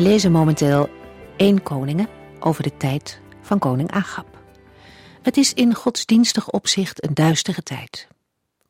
We 0.00 0.06
lezen 0.06 0.32
momenteel 0.32 0.88
1 1.36 1.62
Koningen 1.62 2.08
over 2.38 2.62
de 2.62 2.76
tijd 2.76 3.20
van 3.40 3.58
koning 3.58 3.90
Agab. 3.90 4.26
Het 5.22 5.36
is 5.36 5.54
in 5.54 5.74
godsdienstig 5.74 6.50
opzicht 6.50 7.04
een 7.04 7.14
duistere 7.14 7.62
tijd. 7.62 8.08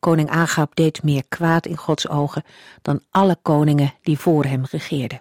Koning 0.01 0.31
Agab 0.31 0.75
deed 0.75 1.03
meer 1.03 1.23
kwaad 1.29 1.67
in 1.67 1.77
Gods 1.77 2.09
ogen 2.09 2.45
dan 2.83 3.03
alle 3.11 3.37
koningen 3.43 3.95
die 4.03 4.19
voor 4.19 4.45
hem 4.45 4.65
regeerden. 4.71 5.21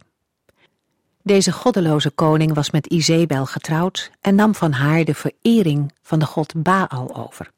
Deze 1.23 1.51
goddeloze 1.51 2.09
koning 2.09 2.53
was 2.53 2.71
met 2.71 2.87
Izebel 2.87 3.45
getrouwd 3.45 4.11
en 4.21 4.35
nam 4.35 4.55
van 4.55 4.71
haar 4.71 5.03
de 5.03 5.15
verering 5.15 5.93
van 6.01 6.19
de 6.19 6.25
god 6.25 6.63
Baal 6.63 7.15
over. 7.15 7.51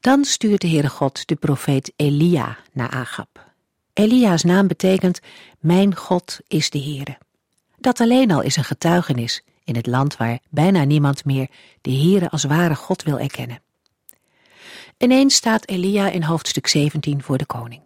Dan 0.00 0.24
stuurt 0.24 0.60
de 0.60 0.68
Heere 0.68 0.88
God 0.88 1.26
de 1.26 1.36
profeet 1.36 1.92
Elia 1.96 2.56
naar 2.72 2.90
Agab. 2.90 3.45
Elia's 3.96 4.42
naam 4.42 4.66
betekent 4.66 5.20
Mijn 5.58 5.96
God 5.96 6.38
is 6.48 6.70
de 6.70 6.78
Heere. 6.78 7.18
Dat 7.78 8.00
alleen 8.00 8.30
al 8.30 8.42
is 8.42 8.56
een 8.56 8.64
getuigenis 8.64 9.42
in 9.64 9.76
het 9.76 9.86
land 9.86 10.16
waar 10.16 10.38
bijna 10.48 10.84
niemand 10.84 11.24
meer 11.24 11.48
de 11.80 11.90
Heere 11.90 12.30
als 12.30 12.44
ware 12.44 12.74
God 12.74 13.02
wil 13.02 13.18
erkennen. 13.18 13.62
Ineens 14.98 15.34
staat 15.34 15.68
Elia 15.68 16.08
in 16.08 16.22
hoofdstuk 16.22 16.66
17 16.66 17.22
voor 17.22 17.38
de 17.38 17.46
koning. 17.46 17.82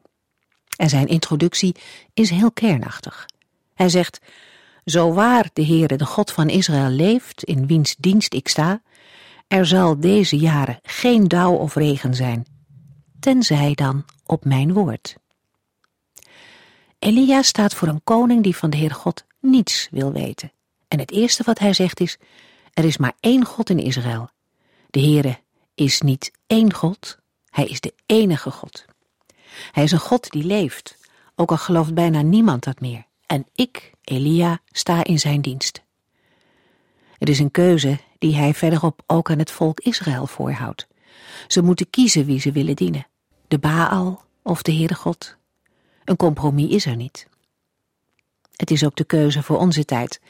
En 0.77 0.89
zijn 0.89 1.07
introductie 1.07 1.75
is 2.15 2.31
heel 2.31 2.53
kernachtig. 2.53 3.27
Hij 3.75 3.89
zegt, 3.89 4.21
Zo 4.85 5.13
waar 5.13 5.51
de 5.53 5.67
Heere, 5.67 5.97
de 5.97 6.07
God 6.07 6.33
van 6.33 6.49
Israël, 6.49 6.89
leeft, 6.89 7.45
in 7.45 7.67
wiens 7.67 7.97
dienst 7.99 8.35
ik 8.35 8.49
sta, 8.49 8.83
er 9.49 9.67
zal 9.67 10.01
deze 10.01 10.37
jaren 10.37 10.79
geen 10.83 11.29
dauw 11.29 11.55
of 11.55 11.75
regen 11.75 12.15
zijn, 12.15 12.47
tenzij 13.21 13.75
dan 13.75 14.05
op 14.27 14.45
mijn 14.45 14.73
woord. 14.73 15.19
Elia 17.01 17.43
staat 17.43 17.75
voor 17.75 17.89
een 17.89 18.05
koning 18.05 18.43
die 18.43 18.57
van 18.57 18.71
de 18.71 18.77
Heer 18.77 18.91
God 18.91 19.25
niets 19.39 19.89
wil 19.91 20.13
weten. 20.13 20.53
En 20.89 20.99
het 20.99 21.11
eerste 21.11 21.43
wat 21.43 21.59
hij 21.59 21.73
zegt 21.73 22.01
is, 22.01 22.19
er 22.73 22.85
is 22.85 22.97
maar 22.97 23.13
één 23.21 23.45
God 23.45 23.71
in 23.71 23.79
Israël. 23.79 24.31
De 24.91 25.01
Heere 25.01 25.39
is 25.75 26.01
niet 26.01 26.33
één 26.47 26.73
God, 26.73 27.19
hij 27.51 27.67
is 27.67 27.81
de 27.81 27.95
enige 28.07 28.51
God. 28.51 28.85
Hij 29.73 29.83
is 29.83 29.93
een 29.93 29.99
God 29.99 30.31
die 30.31 30.45
leeft, 30.45 30.97
ook 31.35 31.51
al 31.51 31.57
gelooft 31.57 31.95
bijna 31.95 32.23
niemand 32.23 32.65
dat 32.65 32.81
meer. 32.81 33.05
En 33.27 33.47
ik, 33.55 33.93
Elia, 34.05 34.61
sta 34.67 35.05
in 35.05 35.19
zijn 35.19 35.41
dienst. 35.41 35.83
Het 37.19 37.29
is 37.29 37.39
een 37.39 37.51
keuze 37.51 37.99
die 38.19 38.37
hij 38.37 38.55
verderop 38.55 39.03
ook 39.07 39.31
aan 39.31 39.39
het 39.39 39.51
volk 39.51 39.81
Israël 39.81 40.27
voorhoudt. 40.27 40.87
Ze 41.47 41.63
moeten 41.63 41.91
kiezen 41.91 42.25
wie 42.25 42.41
ze 42.41 42.53
willen 42.53 42.77
dienen, 42.77 43.07
de 43.49 43.59
Baal 43.59 44.25
of 44.43 44.63
de 44.63 44.73
Heere 44.73 44.95
God. 44.95 45.39
Een 46.05 46.17
compromis 46.17 46.71
is 46.71 46.87
er 46.87 46.97
niet. 46.97 47.29
Het 48.57 48.71
is 48.71 48.85
ook 48.85 48.97
de 48.97 49.05
keuze 49.05 49.43
voor 49.43 49.59
onze 49.59 49.85
tijd, 49.85 50.21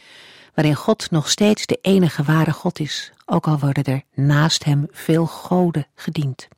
waarin 0.54 0.74
God 0.74 1.10
nog 1.10 1.30
steeds 1.30 1.66
de 1.66 1.78
enige 1.82 2.22
ware 2.22 2.52
God 2.52 2.78
is, 2.78 3.12
ook 3.26 3.46
al 3.46 3.58
worden 3.58 3.84
er 3.84 4.02
naast 4.14 4.64
hem 4.64 4.86
veel 4.90 5.26
goden 5.26 5.86
gediend. 5.94 6.48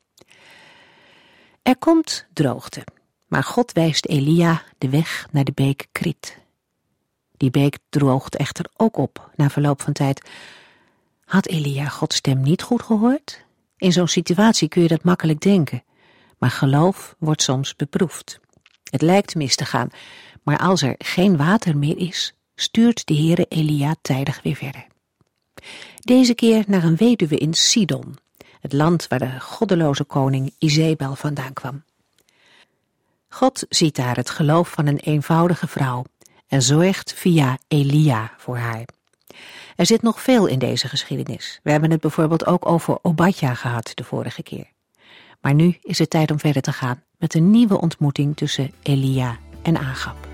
Er 1.62 1.76
komt 1.76 2.26
droogte, 2.32 2.84
maar 3.26 3.44
God 3.44 3.72
wijst 3.72 4.06
Elia 4.06 4.62
de 4.78 4.88
weg 4.88 5.26
naar 5.30 5.44
de 5.44 5.52
beek 5.54 5.86
Krit. 5.92 6.38
Die 7.36 7.50
beek 7.50 7.78
droogt 7.88 8.36
echter 8.36 8.66
ook 8.76 8.96
op 8.96 9.30
na 9.36 9.50
verloop 9.50 9.82
van 9.82 9.92
tijd. 9.92 10.30
Had 11.24 11.46
Elia 11.46 11.88
Gods 11.88 12.16
stem 12.16 12.40
niet 12.40 12.62
goed 12.62 12.82
gehoord? 12.82 13.44
In 13.76 13.92
zo'n 13.92 14.08
situatie 14.08 14.68
kun 14.68 14.82
je 14.82 14.88
dat 14.88 15.04
makkelijk 15.04 15.40
denken, 15.40 15.84
maar 16.38 16.50
geloof 16.50 17.14
wordt 17.18 17.42
soms 17.42 17.76
beproefd. 17.76 18.40
Het 18.92 19.02
lijkt 19.02 19.34
mis 19.34 19.56
te 19.56 19.64
gaan, 19.64 19.88
maar 20.42 20.58
als 20.58 20.82
er 20.82 20.94
geen 20.98 21.36
water 21.36 21.76
meer 21.76 21.98
is, 21.98 22.34
stuurt 22.54 23.06
de 23.06 23.14
Heere 23.14 23.46
Elia 23.48 23.94
tijdig 24.02 24.42
weer 24.42 24.54
verder. 24.54 24.86
Deze 26.00 26.34
keer 26.34 26.64
naar 26.66 26.84
een 26.84 26.96
weduwe 26.96 27.36
in 27.36 27.54
Sidon, 27.54 28.18
het 28.60 28.72
land 28.72 29.08
waar 29.08 29.18
de 29.18 29.40
goddeloze 29.40 30.04
koning 30.04 30.54
Izebel 30.58 31.14
vandaan 31.14 31.52
kwam. 31.52 31.84
God 33.28 33.66
ziet 33.68 33.96
daar 33.96 34.16
het 34.16 34.30
geloof 34.30 34.68
van 34.68 34.86
een 34.86 34.98
eenvoudige 34.98 35.68
vrouw 35.68 36.04
en 36.46 36.62
zorgt 36.62 37.12
via 37.12 37.58
Elia 37.68 38.32
voor 38.36 38.56
haar. 38.56 38.84
Er 39.76 39.86
zit 39.86 40.02
nog 40.02 40.22
veel 40.22 40.46
in 40.46 40.58
deze 40.58 40.88
geschiedenis. 40.88 41.60
We 41.62 41.70
hebben 41.70 41.90
het 41.90 42.00
bijvoorbeeld 42.00 42.46
ook 42.46 42.66
over 42.66 42.98
Obadja 43.02 43.54
gehad 43.54 43.90
de 43.94 44.04
vorige 44.04 44.42
keer. 44.42 44.66
Maar 45.40 45.54
nu 45.54 45.78
is 45.82 45.98
het 45.98 46.10
tijd 46.10 46.30
om 46.30 46.38
verder 46.38 46.62
te 46.62 46.72
gaan 46.72 47.02
met 47.22 47.34
een 47.34 47.50
nieuwe 47.50 47.80
ontmoeting 47.80 48.36
tussen 48.36 48.70
Elia 48.82 49.38
en 49.62 49.78
Agab. 49.78 50.31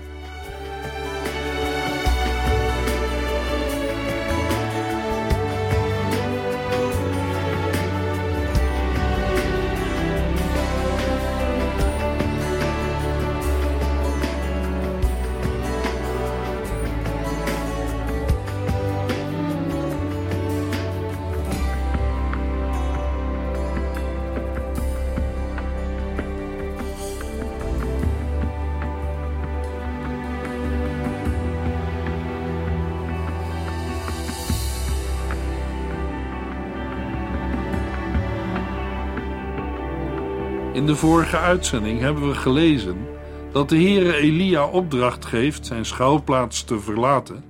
In 40.79 40.85
de 40.85 40.95
vorige 40.95 41.37
uitzending 41.37 41.99
hebben 41.99 42.27
we 42.27 42.35
gelezen 42.35 43.07
dat 43.51 43.69
de 43.69 43.75
Heere 43.75 44.15
Elia 44.15 44.67
opdracht 44.67 45.25
geeft 45.25 45.65
zijn 45.65 45.85
schuilplaats 45.85 46.63
te 46.63 46.79
verlaten 46.79 47.43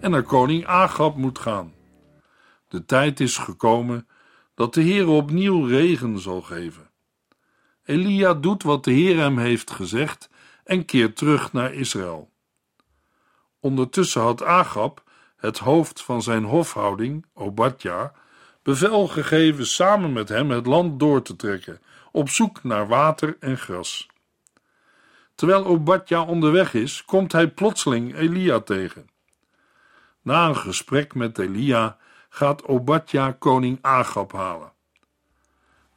en 0.00 0.10
naar 0.10 0.22
koning 0.22 0.66
Agab 0.66 1.16
moet 1.16 1.38
gaan. 1.38 1.72
De 2.68 2.84
tijd 2.84 3.20
is 3.20 3.38
gekomen 3.38 4.08
dat 4.54 4.74
de 4.74 4.82
Heere 4.82 5.10
opnieuw 5.10 5.66
regen 5.66 6.18
zal 6.18 6.40
geven. 6.40 6.90
Elia 7.84 8.34
doet 8.34 8.62
wat 8.62 8.84
de 8.84 8.92
Heer 8.92 9.18
hem 9.18 9.38
heeft 9.38 9.70
gezegd 9.70 10.30
en 10.64 10.84
keert 10.84 11.16
terug 11.16 11.52
naar 11.52 11.74
Israël. 11.74 12.30
Ondertussen 13.60 14.22
had 14.22 14.42
Agab, 14.42 15.02
het 15.36 15.58
hoofd 15.58 16.02
van 16.02 16.22
zijn 16.22 16.44
hofhouding, 16.44 17.26
Obadja, 17.34 18.12
bevel 18.62 19.08
gegeven 19.08 19.66
samen 19.66 20.12
met 20.12 20.28
hem 20.28 20.50
het 20.50 20.66
land 20.66 21.00
door 21.00 21.22
te 21.22 21.36
trekken 21.36 21.80
op 22.12 22.28
zoek 22.28 22.62
naar 22.62 22.88
water 22.88 23.36
en 23.40 23.58
gras. 23.58 24.08
Terwijl 25.34 25.64
Obadja 25.64 26.22
onderweg 26.24 26.74
is, 26.74 27.04
komt 27.04 27.32
hij 27.32 27.48
plotseling 27.48 28.14
Elia 28.14 28.60
tegen. 28.60 29.10
Na 30.22 30.48
een 30.48 30.56
gesprek 30.56 31.14
met 31.14 31.38
Elia 31.38 31.96
gaat 32.28 32.64
Obadja 32.64 33.32
koning 33.32 33.78
Agab 33.80 34.32
halen. 34.32 34.72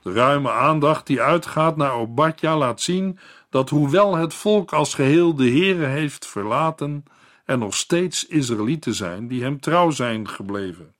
De 0.01 0.11
ruime 0.11 0.51
aandacht 0.51 1.07
die 1.07 1.21
uitgaat 1.21 1.77
naar 1.77 1.93
Obadja 1.93 2.57
laat 2.57 2.81
zien 2.81 3.19
dat 3.49 3.69
hoewel 3.69 4.15
het 4.15 4.33
volk 4.33 4.73
als 4.73 4.93
geheel 4.93 5.35
de 5.35 5.49
Heere 5.49 5.85
heeft 5.85 6.27
verlaten, 6.27 7.03
er 7.45 7.57
nog 7.57 7.75
steeds 7.75 8.27
Israëlieten 8.27 8.93
zijn 8.93 9.27
die 9.27 9.43
hem 9.43 9.59
trouw 9.59 9.89
zijn 9.89 10.29
gebleven. 10.29 10.95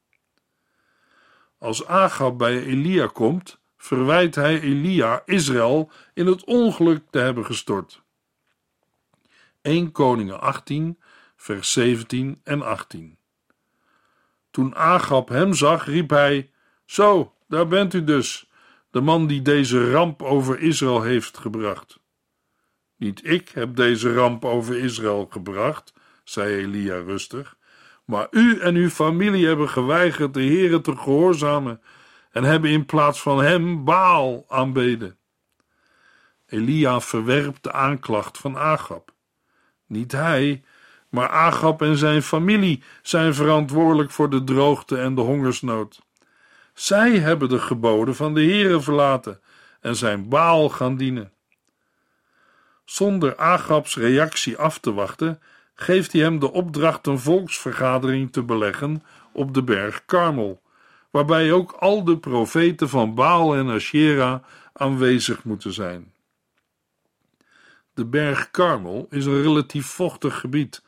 Als 1.58 1.86
Agab 1.86 2.38
bij 2.38 2.64
Elia 2.64 3.08
komt, 3.08 3.60
verwijt 3.86 4.36
hij 4.36 4.60
Elia 4.60 5.22
Israël 5.26 5.92
in 6.14 6.26
het 6.26 6.44
ongeluk 6.44 7.04
te 7.10 7.20
hebben 7.20 7.46
gestort. 7.46 8.02
1 9.62 9.92
Koningen 9.92 10.42
18, 10.42 11.00
vers 11.36 11.72
17 11.72 12.42
en 12.44 12.62
18. 12.62 13.18
Toen 14.52 14.76
Agab 14.76 15.30
hem 15.30 15.54
zag, 15.54 15.86
riep 15.86 16.10
hij: 16.10 16.50
Zo, 16.86 17.34
daar 17.48 17.68
bent 17.68 17.94
u 17.94 18.04
dus, 18.04 18.50
de 18.92 19.02
man 19.02 19.28
die 19.28 19.42
deze 19.42 19.92
ramp 19.92 20.22
over 20.22 20.60
Israël 20.60 21.02
heeft 21.02 21.38
gebracht. 21.38 22.00
Niet 22.96 23.28
ik 23.28 23.50
heb 23.50 23.76
deze 23.76 24.14
ramp 24.14 24.46
over 24.46 24.78
Israël 24.78 25.28
gebracht, 25.30 25.94
zei 26.24 26.56
Elia 26.56 26.98
rustig, 26.98 27.58
Maar 28.06 28.28
u 28.32 28.60
en 28.60 28.76
uw 28.76 28.90
familie 28.90 29.48
hebben 29.48 29.70
geweigerd 29.70 30.34
de 30.34 30.44
Heere 30.44 30.82
te 30.82 30.98
gehoorzamen 30.98 31.82
en 32.36 32.44
hebben 32.44 32.70
in 32.70 32.86
plaats 32.86 33.22
van 33.22 33.44
hem 33.44 33.84
Baal 33.84 34.46
aanbeden. 34.48 35.18
Elia 36.46 37.02
verwerpt 37.02 37.64
de 37.64 37.72
aanklacht 37.72 38.38
van 38.38 38.58
Agab. 38.58 39.14
Niet 39.86 40.12
hij, 40.12 40.64
maar 41.10 41.30
Agab 41.30 41.82
en 41.82 41.98
zijn 41.98 42.22
familie 42.22 42.84
zijn 43.02 43.34
verantwoordelijk 43.34 44.12
voor 44.12 44.30
de 44.30 44.44
droogte 44.44 44.98
en 44.98 45.16
de 45.16 45.22
hongersnood. 45.22 46.02
Zij 46.74 47.18
hebben 47.18 47.50
de 47.50 47.60
geboden 47.60 48.16
van 48.16 48.34
de 48.34 48.42
Heere 48.42 48.82
verlaten 48.82 49.42
en 49.82 49.96
zijn 49.96 50.30
Baal 50.30 50.70
gaan 50.70 50.98
dienen. 50.98 51.32
Zonder 52.86 53.38
Agabs 53.38 53.96
reactie 53.96 54.58
af 54.58 54.80
te 54.80 54.94
wachten, 54.94 55.42
geeft 55.76 56.12
hij 56.12 56.22
hem 56.22 56.40
de 56.40 56.52
opdracht 56.52 57.08
een 57.08 57.20
volksvergadering 57.20 58.32
te 58.32 58.44
beleggen 58.44 59.04
op 59.32 59.54
de 59.54 59.64
berg 59.64 60.06
Karmel, 60.06 60.64
waarbij 61.16 61.52
ook 61.52 61.72
al 61.72 62.04
de 62.04 62.18
profeten 62.18 62.90
van 62.90 63.14
Baal 63.14 63.56
en 63.56 63.70
Asherah 63.70 64.44
aanwezig 64.74 65.44
moeten 65.44 65.74
zijn. 65.74 66.14
De 67.94 68.06
berg 68.06 68.52
Karmel 68.52 69.08
is 69.10 69.26
een 69.26 69.42
relatief 69.42 69.86
vochtig 69.86 70.40
gebied, 70.40 70.84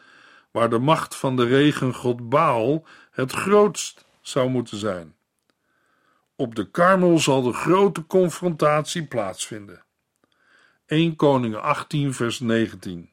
waar 0.51 0.69
de 0.69 0.77
macht 0.77 1.15
van 1.15 1.35
de 1.35 1.45
regengod 1.45 2.29
Baal 2.29 2.85
het 3.11 3.31
grootst 3.31 4.05
zou 4.21 4.49
moeten 4.49 4.77
zijn. 4.77 5.15
Op 6.35 6.55
de 6.55 6.71
Karmel 6.71 7.19
zal 7.19 7.41
de 7.41 7.53
grote 7.53 8.05
confrontatie 8.05 9.05
plaatsvinden. 9.05 9.83
1 10.85 11.15
Koningen 11.15 11.61
18 11.61 12.13
vers 12.13 12.39
19 12.39 13.09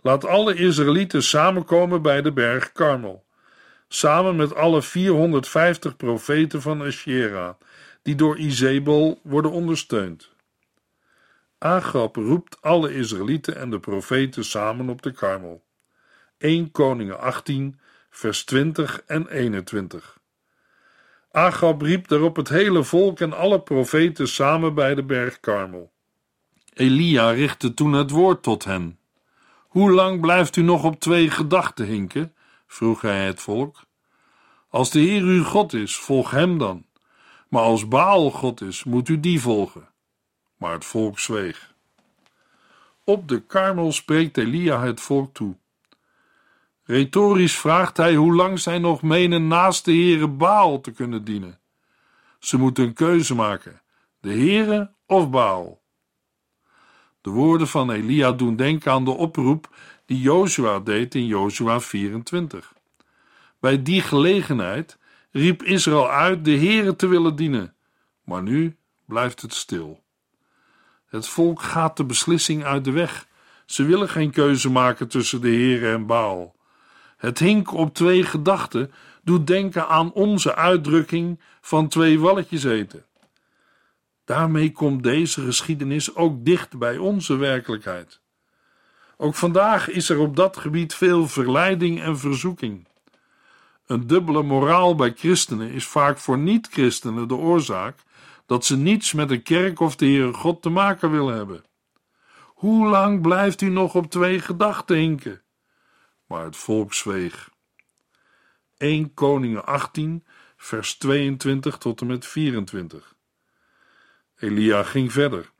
Laat 0.00 0.24
alle 0.24 0.54
Israëlieten 0.54 1.22
samenkomen 1.22 2.02
bij 2.02 2.22
de 2.22 2.32
berg 2.32 2.72
Karmel, 2.72 3.24
samen 3.94 4.36
met 4.36 4.54
alle 4.54 4.82
450 4.82 5.96
profeten 5.96 6.62
van 6.62 6.82
Asherah, 6.82 7.54
die 8.02 8.14
door 8.14 8.38
Izebel 8.38 9.20
worden 9.22 9.50
ondersteund. 9.50 10.30
Agab 11.58 12.16
roept 12.16 12.56
alle 12.60 12.94
Israëlieten 12.94 13.56
en 13.56 13.70
de 13.70 13.80
profeten 13.80 14.44
samen 14.44 14.88
op 14.88 15.02
de 15.02 15.12
Karmel. 15.12 15.62
1 16.38 16.70
Koningen 16.70 17.20
18, 17.20 17.80
vers 18.10 18.44
20 18.44 19.02
en 19.06 19.28
21. 19.28 20.18
Agab 21.30 21.82
riep 21.82 22.08
daarop 22.08 22.36
het 22.36 22.48
hele 22.48 22.84
volk 22.84 23.20
en 23.20 23.32
alle 23.32 23.60
profeten 23.60 24.28
samen 24.28 24.74
bij 24.74 24.94
de 24.94 25.02
berg 25.02 25.40
Karmel. 25.40 25.92
Elia 26.74 27.30
richtte 27.30 27.74
toen 27.74 27.92
het 27.92 28.10
woord 28.10 28.42
tot 28.42 28.64
hen. 28.64 28.98
Hoe 29.68 29.90
lang 29.90 30.20
blijft 30.20 30.56
u 30.56 30.62
nog 30.62 30.84
op 30.84 31.00
twee 31.00 31.30
gedachten 31.30 31.86
hinken? 31.86 32.34
Vroeg 32.72 33.00
hij 33.00 33.24
het 33.24 33.40
volk. 33.40 33.82
Als 34.68 34.90
de 34.90 35.00
Heer 35.00 35.22
uw 35.22 35.44
God 35.44 35.72
is, 35.72 35.96
volg 35.96 36.30
hem 36.30 36.58
dan. 36.58 36.86
Maar 37.48 37.62
als 37.62 37.88
Baal 37.88 38.30
God 38.30 38.60
is, 38.60 38.84
moet 38.84 39.08
u 39.08 39.20
die 39.20 39.40
volgen. 39.40 39.88
Maar 40.56 40.72
het 40.72 40.84
volk 40.84 41.18
zweeg. 41.18 41.74
Op 43.04 43.28
de 43.28 43.40
Karmel 43.40 43.92
spreekt 43.92 44.38
Elia 44.38 44.82
het 44.82 45.00
volk 45.00 45.34
toe. 45.34 45.56
Retorisch 46.84 47.58
vraagt 47.58 47.96
hij 47.96 48.14
hoe 48.14 48.34
lang 48.34 48.58
zij 48.58 48.78
nog 48.78 49.02
menen 49.02 49.48
naast 49.48 49.84
de 49.84 49.92
Heere 49.92 50.28
Baal 50.28 50.80
te 50.80 50.90
kunnen 50.90 51.24
dienen. 51.24 51.60
Ze 52.38 52.58
moeten 52.58 52.84
een 52.84 52.94
keuze 52.94 53.34
maken: 53.34 53.82
de 54.20 54.30
Heere 54.30 54.92
of 55.06 55.30
Baal. 55.30 55.82
De 57.20 57.30
woorden 57.30 57.68
van 57.68 57.90
Elia 57.90 58.32
doen 58.32 58.56
denken 58.56 58.92
aan 58.92 59.04
de 59.04 59.10
oproep 59.10 59.68
die 60.12 60.20
Jozua 60.20 60.78
deed 60.78 61.14
in 61.14 61.26
Jozua 61.26 61.80
24. 61.80 62.72
Bij 63.60 63.82
die 63.82 64.00
gelegenheid 64.00 64.98
riep 65.30 65.62
Israël 65.62 66.10
uit 66.10 66.44
de 66.44 66.56
Heere 66.56 66.96
te 66.96 67.06
willen 67.06 67.36
dienen, 67.36 67.74
maar 68.24 68.42
nu 68.42 68.76
blijft 69.04 69.42
het 69.42 69.54
stil. 69.54 70.02
Het 71.06 71.28
volk 71.28 71.62
gaat 71.62 71.96
de 71.96 72.04
beslissing 72.04 72.64
uit 72.64 72.84
de 72.84 72.90
weg. 72.90 73.26
Ze 73.66 73.84
willen 73.84 74.08
geen 74.08 74.30
keuze 74.30 74.70
maken 74.70 75.08
tussen 75.08 75.40
de 75.40 75.48
Heere 75.48 75.92
en 75.92 76.06
Baal. 76.06 76.54
Het 77.16 77.38
hinken 77.38 77.76
op 77.76 77.94
twee 77.94 78.22
gedachten 78.22 78.92
doet 79.22 79.46
denken 79.46 79.88
aan 79.88 80.12
onze 80.12 80.54
uitdrukking 80.54 81.40
van 81.60 81.88
twee 81.88 82.20
walletjes 82.20 82.64
eten. 82.64 83.04
Daarmee 84.24 84.72
komt 84.72 85.02
deze 85.02 85.40
geschiedenis 85.40 86.14
ook 86.14 86.44
dicht 86.44 86.78
bij 86.78 86.96
onze 86.96 87.36
werkelijkheid. 87.36 88.21
Ook 89.16 89.34
vandaag 89.34 89.88
is 89.88 90.08
er 90.08 90.18
op 90.18 90.36
dat 90.36 90.56
gebied 90.56 90.94
veel 90.94 91.28
verleiding 91.28 92.00
en 92.02 92.18
verzoeking. 92.18 92.86
Een 93.86 94.06
dubbele 94.06 94.42
moraal 94.42 94.94
bij 94.94 95.12
christenen 95.16 95.70
is 95.70 95.86
vaak 95.86 96.18
voor 96.18 96.38
niet-christenen 96.38 97.28
de 97.28 97.34
oorzaak 97.34 97.98
dat 98.46 98.64
ze 98.64 98.76
niets 98.76 99.12
met 99.12 99.28
de 99.28 99.42
kerk 99.42 99.80
of 99.80 99.96
de 99.96 100.06
Heere 100.06 100.32
God 100.32 100.62
te 100.62 100.68
maken 100.68 101.10
willen 101.10 101.36
hebben. 101.36 101.64
Hoe 102.44 102.88
lang 102.88 103.22
blijft 103.22 103.60
u 103.60 103.68
nog 103.68 103.94
op 103.94 104.10
twee 104.10 104.40
gedachten 104.40 104.96
hinken? 104.96 105.42
Maar 106.26 106.44
het 106.44 106.56
volk 106.56 106.94
zweeg. 106.94 107.50
1 108.76 109.14
Koningen 109.14 109.66
18, 109.66 110.24
vers 110.56 110.94
22 110.94 111.78
tot 111.78 112.00
en 112.00 112.06
met 112.06 112.26
24. 112.26 113.14
Elia 114.36 114.82
ging 114.82 115.12
verder. 115.12 115.51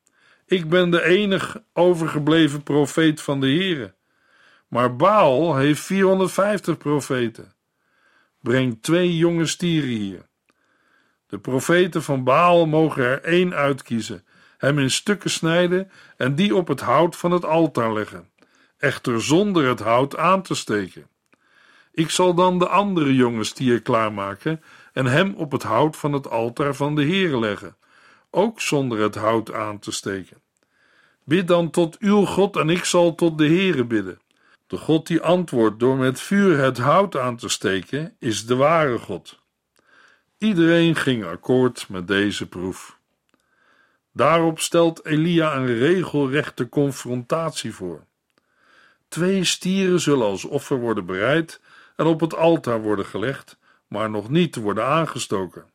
Ik 0.52 0.69
ben 0.69 0.90
de 0.90 1.02
enige 1.02 1.64
overgebleven 1.72 2.62
profeet 2.62 3.20
van 3.20 3.40
de 3.40 3.46
Heere. 3.46 3.94
Maar 4.69 4.96
Baal 4.96 5.56
heeft 5.56 5.81
450 5.81 6.78
profeten. 6.78 7.54
Breng 8.40 8.82
twee 8.82 9.16
jonge 9.16 9.46
stieren 9.46 9.88
hier. 9.88 10.28
De 11.26 11.38
profeten 11.38 12.02
van 12.02 12.25
Baal 12.25 12.66
mogen 12.66 13.04
er 13.04 13.22
één 13.22 13.54
uitkiezen, 13.54 14.25
hem 14.58 14.78
in 14.78 14.90
stukken 14.90 15.31
snijden 15.31 15.90
en 16.16 16.34
die 16.34 16.56
op 16.56 16.69
het 16.69 16.81
hout 16.81 17.16
van 17.16 17.31
het 17.31 17.44
altaar 17.44 17.93
leggen, 17.93 18.31
echter 18.78 19.22
zonder 19.22 19.69
het 19.69 19.81
hout 19.81 20.16
aan 20.16 20.43
te 20.43 20.54
steken. 20.54 21.08
Ik 21.93 22.10
zal 22.10 22.34
dan 22.34 22.58
de 22.58 22.68
andere 22.68 23.14
jonge 23.14 23.44
stier 23.44 23.82
klaarmaken 23.82 24.62
en 24.92 25.06
hem 25.06 25.35
op 25.35 25.52
het 25.52 25.62
hout 25.62 25.97
van 25.97 26.12
het 26.12 26.30
altaar 26.30 26.75
van 26.75 26.94
de 26.94 27.02
Heere 27.02 27.38
leggen 27.38 27.76
ook 28.35 28.61
zonder 28.61 28.99
het 28.99 29.14
hout 29.14 29.52
aan 29.52 29.78
te 29.78 29.92
steken. 29.92 30.41
Bid 31.25 31.49
dan 31.49 31.71
tot 31.71 31.99
uw 31.99 32.25
God 32.25 32.57
en 32.57 32.69
ik 32.69 32.85
zal 32.85 33.14
tot 33.14 33.38
de 33.38 33.47
Heere 33.47 33.85
bidden. 33.85 34.21
De 34.67 34.76
God 34.76 35.07
die 35.07 35.21
antwoordt 35.21 35.81
door 35.81 35.97
met 35.97 36.21
vuur 36.21 36.59
het 36.59 36.79
hout 36.79 37.17
aan 37.17 37.37
te 37.37 37.49
steken, 37.49 38.17
is 38.19 38.47
de 38.47 38.57
ware 38.57 38.99
God. 38.99 39.41
Iedereen 40.38 40.97
ging 40.97 41.25
akkoord 41.25 41.88
met 41.88 42.07
deze 42.07 42.47
proef. 42.49 42.99
Daarop 44.12 44.61
stelt 44.61 45.07
Elia 45.07 45.57
een 45.57 45.79
regelrechte 45.79 46.69
confrontatie 46.69 47.75
voor. 47.75 48.05
Twee 49.09 49.45
stieren 49.45 50.00
zullen 50.00 50.26
als 50.26 50.45
offer 50.45 50.76
worden 50.79 51.07
bereid 51.07 51.61
en 51.97 52.07
op 52.07 52.21
het 52.21 52.35
altaar 52.35 52.83
worden 52.83 53.07
gelegd, 53.07 53.57
maar 53.88 54.11
nog 54.11 54.29
niet 54.29 54.57
worden 54.57 54.87
aangestoken. 54.87 55.72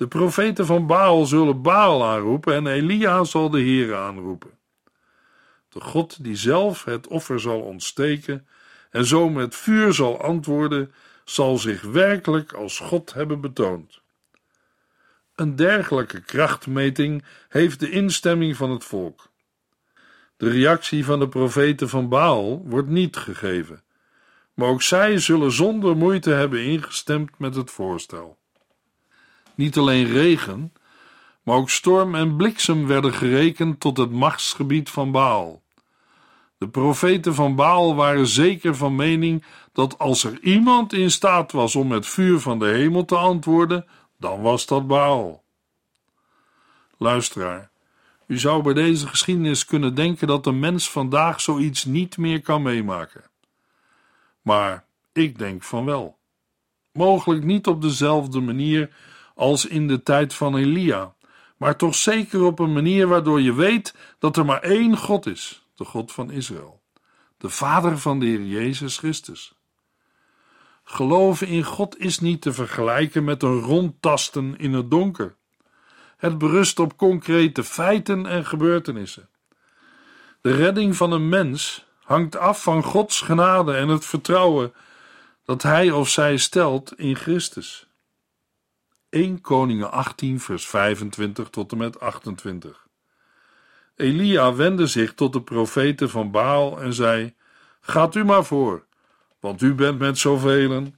De 0.00 0.08
profeten 0.08 0.66
van 0.66 0.86
Baal 0.86 1.26
zullen 1.26 1.62
Baal 1.62 2.04
aanroepen 2.04 2.54
en 2.54 2.66
Elia 2.66 3.24
zal 3.24 3.50
de 3.50 3.60
Heere 3.60 3.96
aanroepen. 3.96 4.50
De 5.68 5.80
God 5.80 6.24
die 6.24 6.36
zelf 6.36 6.84
het 6.84 7.06
offer 7.06 7.40
zal 7.40 7.60
ontsteken 7.60 8.46
en 8.90 9.04
zo 9.04 9.28
met 9.28 9.54
vuur 9.54 9.92
zal 9.92 10.22
antwoorden, 10.22 10.92
zal 11.24 11.58
zich 11.58 11.82
werkelijk 11.82 12.52
als 12.52 12.78
God 12.78 13.12
hebben 13.12 13.40
betoond. 13.40 14.00
Een 15.34 15.56
dergelijke 15.56 16.20
krachtmeting 16.20 17.24
heeft 17.48 17.80
de 17.80 17.90
instemming 17.90 18.56
van 18.56 18.70
het 18.70 18.84
volk. 18.84 19.30
De 20.36 20.50
reactie 20.50 21.04
van 21.04 21.18
de 21.18 21.28
profeten 21.28 21.88
van 21.88 22.08
Baal 22.08 22.62
wordt 22.64 22.88
niet 22.88 23.16
gegeven, 23.16 23.82
maar 24.54 24.68
ook 24.68 24.82
zij 24.82 25.18
zullen 25.18 25.52
zonder 25.52 25.96
moeite 25.96 26.30
hebben 26.30 26.64
ingestemd 26.64 27.38
met 27.38 27.54
het 27.54 27.70
voorstel. 27.70 28.39
Niet 29.54 29.76
alleen 29.76 30.06
regen, 30.06 30.72
maar 31.42 31.56
ook 31.56 31.70
storm 31.70 32.14
en 32.14 32.36
bliksem 32.36 32.86
werden 32.86 33.14
gerekend 33.14 33.80
tot 33.80 33.96
het 33.96 34.10
machtsgebied 34.10 34.90
van 34.90 35.10
Baal. 35.10 35.62
De 36.58 36.68
profeten 36.68 37.34
van 37.34 37.54
Baal 37.54 37.94
waren 37.94 38.26
zeker 38.26 38.76
van 38.76 38.94
mening 38.94 39.44
dat 39.72 39.98
als 39.98 40.24
er 40.24 40.38
iemand 40.40 40.92
in 40.92 41.10
staat 41.10 41.52
was 41.52 41.76
om 41.76 41.88
met 41.88 42.06
vuur 42.06 42.38
van 42.38 42.58
de 42.58 42.66
hemel 42.66 43.04
te 43.04 43.16
antwoorden, 43.16 43.86
dan 44.18 44.40
was 44.40 44.66
dat 44.66 44.86
Baal. 44.86 45.42
Luisteraar, 46.98 47.70
u 48.26 48.38
zou 48.38 48.62
bij 48.62 48.74
deze 48.74 49.06
geschiedenis 49.06 49.64
kunnen 49.64 49.94
denken 49.94 50.26
dat 50.26 50.44
de 50.44 50.52
mens 50.52 50.90
vandaag 50.90 51.40
zoiets 51.40 51.84
niet 51.84 52.16
meer 52.16 52.40
kan 52.40 52.62
meemaken. 52.62 53.22
Maar 54.42 54.84
ik 55.12 55.38
denk 55.38 55.62
van 55.62 55.84
wel. 55.84 56.18
Mogelijk 56.92 57.44
niet 57.44 57.66
op 57.66 57.82
dezelfde 57.82 58.40
manier 58.40 58.94
als 59.40 59.66
in 59.66 59.88
de 59.88 60.02
tijd 60.02 60.34
van 60.34 60.56
Elia, 60.56 61.14
maar 61.56 61.76
toch 61.76 61.94
zeker 61.94 62.42
op 62.42 62.58
een 62.58 62.72
manier 62.72 63.06
waardoor 63.06 63.40
je 63.40 63.54
weet 63.54 63.94
dat 64.18 64.36
er 64.36 64.44
maar 64.44 64.62
één 64.62 64.96
God 64.96 65.26
is, 65.26 65.66
de 65.74 65.84
God 65.84 66.12
van 66.12 66.30
Israël, 66.30 66.80
de 67.36 67.48
Vader 67.48 67.98
van 67.98 68.18
de 68.18 68.26
Heer 68.26 68.42
Jezus 68.42 68.98
Christus. 68.98 69.52
Geloven 70.84 71.46
in 71.46 71.64
God 71.64 71.98
is 71.98 72.18
niet 72.18 72.42
te 72.42 72.52
vergelijken 72.52 73.24
met 73.24 73.42
een 73.42 73.60
rondtasten 73.60 74.58
in 74.58 74.72
het 74.72 74.90
donker. 74.90 75.36
Het 76.16 76.38
berust 76.38 76.78
op 76.78 76.96
concrete 76.96 77.64
feiten 77.64 78.26
en 78.26 78.46
gebeurtenissen. 78.46 79.28
De 80.40 80.54
redding 80.54 80.96
van 80.96 81.12
een 81.12 81.28
mens 81.28 81.84
hangt 82.02 82.36
af 82.36 82.62
van 82.62 82.82
Gods 82.82 83.20
genade 83.20 83.74
en 83.74 83.88
het 83.88 84.04
vertrouwen 84.04 84.72
dat 85.44 85.62
hij 85.62 85.90
of 85.90 86.08
zij 86.08 86.36
stelt 86.36 86.98
in 86.98 87.16
Christus. 87.16 87.89
1 89.10 89.40
Koningen 89.40 89.90
18, 89.90 90.40
vers 90.40 90.66
25 90.66 91.50
tot 91.50 91.72
en 91.72 91.78
met 91.78 92.00
28. 92.00 92.86
Elia 93.96 94.54
wendde 94.54 94.86
zich 94.86 95.14
tot 95.14 95.32
de 95.32 95.42
profeten 95.42 96.10
van 96.10 96.30
Baal 96.30 96.80
en 96.80 96.92
zei: 96.92 97.34
Gaat 97.80 98.14
u 98.14 98.24
maar 98.24 98.44
voor, 98.44 98.86
want 99.40 99.62
u 99.62 99.74
bent 99.74 99.98
met 99.98 100.18
zoveel. 100.18 100.92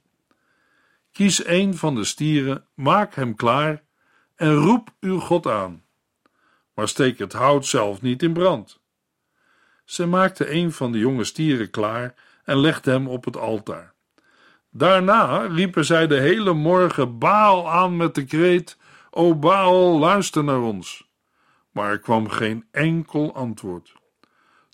Kies 1.13 1.47
een 1.47 1.77
van 1.77 1.95
de 1.95 2.05
stieren, 2.05 2.67
maak 2.75 3.15
hem 3.15 3.37
klaar 3.37 3.83
en 4.35 4.55
roep 4.55 4.95
uw 5.01 5.19
God 5.19 5.47
aan. 5.47 5.85
Maar 6.75 6.89
steek 6.89 7.19
het 7.19 7.33
hout 7.33 7.67
zelf 7.67 8.03
niet 8.03 8.23
in 8.23 8.33
brand. 8.33 8.81
Ze 9.85 10.07
maakte 10.07 10.51
een 10.51 10.73
van 10.73 10.93
de 10.93 10.99
jonge 10.99 11.25
stieren 11.25 11.71
klaar 11.71 12.15
en 12.45 12.59
legde 12.59 12.91
hem 12.91 13.09
op 13.09 13.25
het 13.25 13.37
altaar. 13.37 13.95
Daarna 14.75 15.47
riepen 15.47 15.85
zij 15.85 16.07
de 16.07 16.21
hele 16.21 16.53
morgen 16.53 17.19
Baal 17.19 17.71
aan 17.71 17.97
met 17.97 18.15
de 18.15 18.25
kreet: 18.25 18.79
O 19.11 19.35
Baal, 19.35 19.99
luister 19.99 20.45
naar 20.45 20.61
ons. 20.61 21.11
Maar 21.71 21.91
er 21.91 21.99
kwam 21.99 22.29
geen 22.29 22.65
enkel 22.71 23.35
antwoord. 23.35 23.93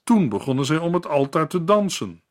Toen 0.04 0.28
begonnen 0.28 0.64
zij 0.64 0.78
om 0.78 0.94
het 0.94 1.06
altaar 1.06 1.48
te 1.48 1.64
dansen. 1.64 2.22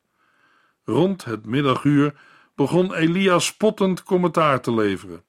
Rond 0.84 1.26
het 1.26 1.46
middaguur 1.46 2.14
begon 2.56 2.94
Elia 2.94 3.40
spottend 3.40 4.04
commentaar 4.04 4.62
te 4.62 4.74
leveren. 4.74 5.24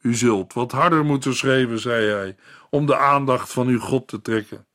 U 0.00 0.14
zult 0.14 0.52
wat 0.52 0.72
harder 0.72 1.04
moeten 1.04 1.34
schreeuwen, 1.34 1.78
zei 1.78 2.06
hij, 2.10 2.36
om 2.70 2.86
de 2.86 2.96
aandacht 2.96 3.52
van 3.52 3.66
uw 3.66 3.80
God 3.80 4.08
te 4.08 4.20
trekken. 4.22 4.66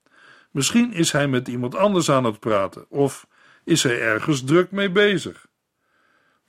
Misschien 0.51 0.93
is 0.93 1.11
hij 1.11 1.27
met 1.27 1.47
iemand 1.47 1.75
anders 1.75 2.11
aan 2.11 2.23
het 2.23 2.39
praten, 2.39 2.85
of 2.89 3.27
is 3.63 3.83
hij 3.83 4.01
ergens 4.01 4.43
druk 4.43 4.71
mee 4.71 4.91
bezig. 4.91 5.49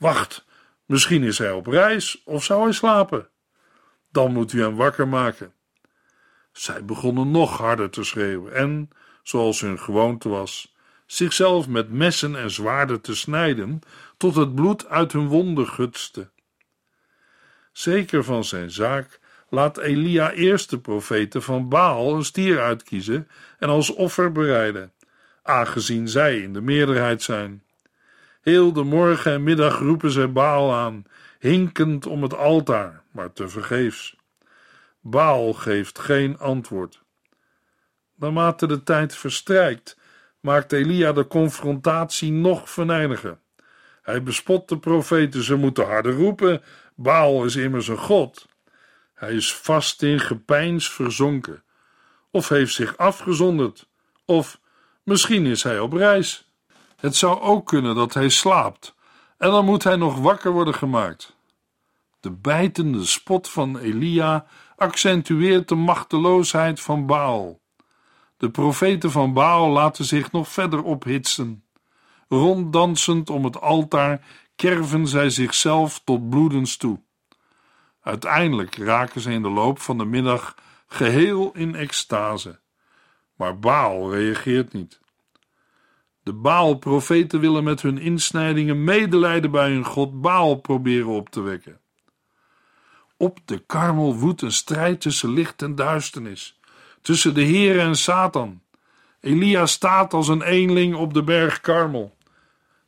Wacht, 0.03 0.45
misschien 0.87 1.23
is 1.23 1.39
hij 1.39 1.53
op 1.53 1.67
reis, 1.67 2.23
of 2.25 2.45
zou 2.45 2.63
hij 2.63 2.73
slapen? 2.73 3.29
Dan 4.11 4.33
moet 4.33 4.53
u 4.53 4.61
hem 4.63 4.77
wakker 4.77 5.09
maken. 5.09 5.53
Zij 6.53 6.85
begonnen 6.85 7.31
nog 7.31 7.59
harder 7.59 7.91
te 7.91 8.05
schreeuwen 8.05 8.55
en, 8.55 8.91
zoals 9.23 9.61
hun 9.61 9.79
gewoonte 9.79 10.29
was, 10.29 10.75
zichzelf 11.07 11.69
met 11.69 11.91
messen 11.91 12.37
en 12.37 12.51
zwaarden 12.51 13.01
te 13.01 13.15
snijden, 13.15 13.81
tot 14.17 14.35
het 14.35 14.55
bloed 14.55 14.87
uit 14.87 15.13
hun 15.13 15.29
wonden 15.29 15.69
gutste. 15.69 16.31
Zeker 17.73 18.25
van 18.25 18.45
zijn 18.45 18.71
zaak 18.71 19.21
laat 19.49 19.79
Elia 19.79 20.33
eerst 20.33 20.71
de 20.71 20.79
profeten 20.79 21.43
van 21.43 21.69
Baal 21.69 22.15
een 22.15 22.25
stier 22.25 22.61
uitkiezen 22.61 23.29
en 23.59 23.69
als 23.69 23.91
offer 23.91 24.33
bereiden, 24.33 24.93
aangezien 25.43 26.09
zij 26.09 26.41
in 26.41 26.53
de 26.53 26.61
meerderheid 26.61 27.23
zijn. 27.23 27.63
Heel 28.43 28.73
de 28.73 28.83
morgen 28.83 29.33
en 29.33 29.43
middag 29.43 29.79
roepen 29.79 30.11
zij 30.11 30.33
Baal 30.33 30.73
aan, 30.75 31.05
hinkend 31.39 32.07
om 32.07 32.23
het 32.23 32.35
altaar, 32.35 33.03
maar 33.11 33.33
tevergeefs. 33.33 34.17
Baal 35.01 35.53
geeft 35.53 35.99
geen 35.99 36.39
antwoord. 36.39 37.03
Naarmate 38.15 38.67
de 38.67 38.83
tijd 38.83 39.15
verstrijkt, 39.17 39.99
maakt 40.41 40.73
Elia 40.73 41.13
de 41.13 41.27
confrontatie 41.27 42.33
nog 42.33 42.71
venijniger. 42.71 43.39
Hij 44.03 44.23
bespot 44.23 44.69
de 44.69 44.79
profeten, 44.79 45.43
ze 45.43 45.55
moeten 45.55 45.87
harder 45.87 46.13
roepen, 46.13 46.63
Baal 46.95 47.45
is 47.45 47.57
immers 47.57 47.89
een 47.89 47.99
god. 47.99 48.49
Hij 49.15 49.33
is 49.35 49.55
vast 49.55 50.03
in 50.03 50.21
gepeins 50.21 50.91
verzonken, 50.91 51.63
of 52.31 52.49
heeft 52.49 52.75
zich 52.75 52.97
afgezonderd, 52.97 53.89
of 54.25 54.61
misschien 55.03 55.47
is 55.47 55.63
hij 55.63 55.79
op 55.79 55.93
reis. 55.93 56.52
Het 57.03 57.17
zou 57.17 57.41
ook 57.41 57.67
kunnen 57.67 57.95
dat 57.95 58.15
hij 58.15 58.29
slaapt, 58.29 58.95
en 59.39 59.51
dan 59.51 59.65
moet 59.65 59.85
hij 59.85 59.97
nog 59.97 60.19
wakker 60.19 60.53
worden 60.53 60.75
gemaakt. 60.75 61.37
De 62.21 62.31
bijtende 62.31 63.05
spot 63.05 63.49
van 63.49 63.79
Elia 63.79 64.47
accentueert 64.77 65.69
de 65.69 65.75
machteloosheid 65.75 66.81
van 66.81 67.07
Baal. 67.07 67.61
De 68.37 68.51
profeten 68.51 69.11
van 69.11 69.33
Baal 69.33 69.69
laten 69.69 70.05
zich 70.05 70.33
nog 70.33 70.49
verder 70.49 70.83
ophitsen. 70.83 71.65
Ronddansend 72.29 73.31
om 73.31 73.45
het 73.45 73.61
altaar 73.61 74.27
kerven 74.57 75.09
zij 75.09 75.31
zichzelf 75.31 76.01
tot 76.05 76.31
bloedens 76.31 76.77
toe. 76.77 77.01
Uiteindelijk 78.03 78.77
raken 78.77 79.21
ze 79.21 79.33
in 79.33 79.43
de 79.43 79.51
loop 79.51 79.79
van 79.79 79.99
de 79.99 80.05
middag 80.05 80.55
geheel 80.87 81.51
in 81.55 81.75
extase. 81.75 82.61
Maar 83.37 83.59
Baal 83.59 84.15
reageert 84.15 84.73
niet. 84.73 85.02
De 86.23 86.33
Baal-profeten 86.33 87.41
willen 87.41 87.65
met 87.65 87.83
hun 87.83 87.99
insnijdingen 87.99 88.85
medelijden 88.85 89.51
bij 89.51 89.71
hun 89.71 89.85
god 89.85 90.21
Baal 90.21 90.55
proberen 90.55 91.11
op 91.11 91.31
te 91.31 91.41
wekken. 91.41 91.81
Op 93.17 93.39
de 93.45 93.59
karmel 93.59 94.17
woedt 94.17 94.43
een 94.43 94.53
strijd 94.53 95.01
tussen 95.01 95.33
licht 95.33 95.63
en 95.63 95.75
duisternis, 95.75 96.61
tussen 97.01 97.35
de 97.35 97.43
Heer 97.43 97.79
en 97.79 97.97
Satan. 97.97 98.61
Elia 99.21 99.67
staat 99.67 100.13
als 100.13 100.29
een 100.29 100.43
eenling 100.43 100.95
op 100.95 101.15
de 101.15 101.23
berg 101.23 101.61
Karmel. 101.61 102.17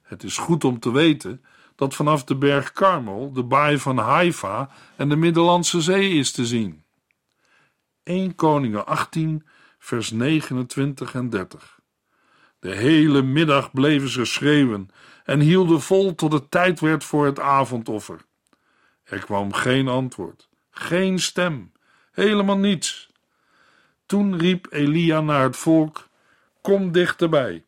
Het 0.03 0.23
is 0.23 0.37
goed 0.37 0.65
om 0.65 0.79
te 0.79 0.93
weten 0.93 1.45
dat 1.77 1.95
vanaf 1.95 2.25
de 2.25 2.37
berg 2.37 2.73
Karmel 2.73 3.33
de 3.33 3.43
baai 3.43 3.79
van 3.79 3.99
Haifa 3.99 4.71
en 4.97 5.09
de 5.09 5.17
Middellandse 5.17 5.81
Zee 5.81 6.11
is 6.11 6.33
te 6.33 6.47
zien. 6.47 6.85
1 8.03 8.35
Koningen 8.35 8.87
18, 8.87 9.47
vers 9.79 10.11
29 10.11 11.15
en 11.15 11.31
30. 11.31 11.81
De 12.65 12.75
hele 12.75 13.23
middag 13.23 13.73
bleven 13.73 14.09
ze 14.09 14.25
schreeuwen 14.25 14.89
en 15.25 15.41
hielden 15.41 15.81
vol 15.81 16.15
tot 16.15 16.33
het 16.33 16.51
tijd 16.51 16.81
werd 16.81 17.05
voor 17.05 17.27
het 17.27 17.41
avondoffer. 17.41 18.21
Er 19.03 19.19
kwam 19.19 19.53
geen 19.53 19.89
antwoord, 19.89 20.49
geen 20.71 21.19
stem, 21.19 21.73
helemaal 22.13 22.59
niets. 22.59 23.11
Toen 24.07 24.39
riep 24.39 24.67
Elia 24.71 25.21
naar 25.21 25.43
het 25.43 25.57
volk: 25.57 26.09
Kom 26.61 26.93
dichterbij. 26.93 27.65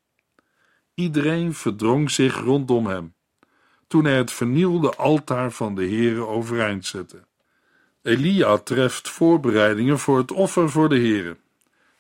Iedereen 0.95 1.55
verdrong 1.55 2.11
zich 2.11 2.41
rondom 2.41 2.87
hem, 2.87 3.15
toen 3.87 4.05
hij 4.05 4.17
het 4.17 4.33
vernielde 4.33 4.95
altaar 4.95 5.51
van 5.51 5.75
de 5.75 5.85
Heere 5.87 6.27
overeind 6.27 6.87
zette. 6.87 7.25
Elia 8.03 8.59
treft 8.59 9.09
voorbereidingen 9.09 9.99
voor 9.99 10.19
het 10.19 10.33
offer 10.33 10.71
voor 10.71 10.89
de 10.89 10.99
Heere. 10.99 11.37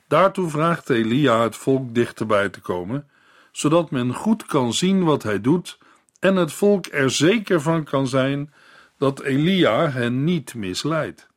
Daartoe 0.08 0.50
vraagt 0.50 0.90
Elia 0.90 1.42
het 1.42 1.56
volk 1.56 1.94
dichterbij 1.94 2.48
te 2.48 2.60
komen, 2.60 3.10
zodat 3.52 3.90
men 3.90 4.14
goed 4.14 4.46
kan 4.46 4.72
zien 4.72 5.04
wat 5.04 5.22
hij 5.22 5.40
doet 5.40 5.78
en 6.18 6.36
het 6.36 6.52
volk 6.52 6.86
er 6.86 7.10
zeker 7.10 7.60
van 7.60 7.84
kan 7.84 8.06
zijn 8.06 8.52
dat 8.98 9.20
Elia 9.22 9.90
hen 9.90 10.25
niet 10.25 10.54
misleidt. 10.54 11.28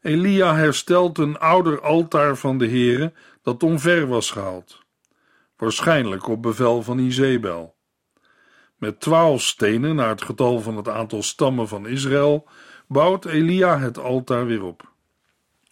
Elia 0.00 0.54
herstelt 0.54 1.18
een 1.18 1.38
ouder 1.38 1.80
altaar 1.80 2.36
van 2.36 2.58
de 2.58 2.68
Heere 2.68 3.12
dat 3.42 3.62
omver 3.62 4.06
was 4.06 4.30
gehaald, 4.30 4.80
waarschijnlijk 5.56 6.28
op 6.28 6.42
bevel 6.42 6.82
van 6.82 6.98
Izebel. 6.98 7.74
Met 8.76 9.00
twaalf 9.00 9.42
stenen, 9.42 9.94
naar 9.94 10.08
het 10.08 10.22
getal 10.22 10.60
van 10.60 10.76
het 10.76 10.88
aantal 10.88 11.22
stammen 11.22 11.68
van 11.68 11.86
Israël, 11.86 12.48
bouwt 12.86 13.24
Elia 13.24 13.78
het 13.78 13.98
altaar 13.98 14.46
weer 14.46 14.62
op. 14.62 14.94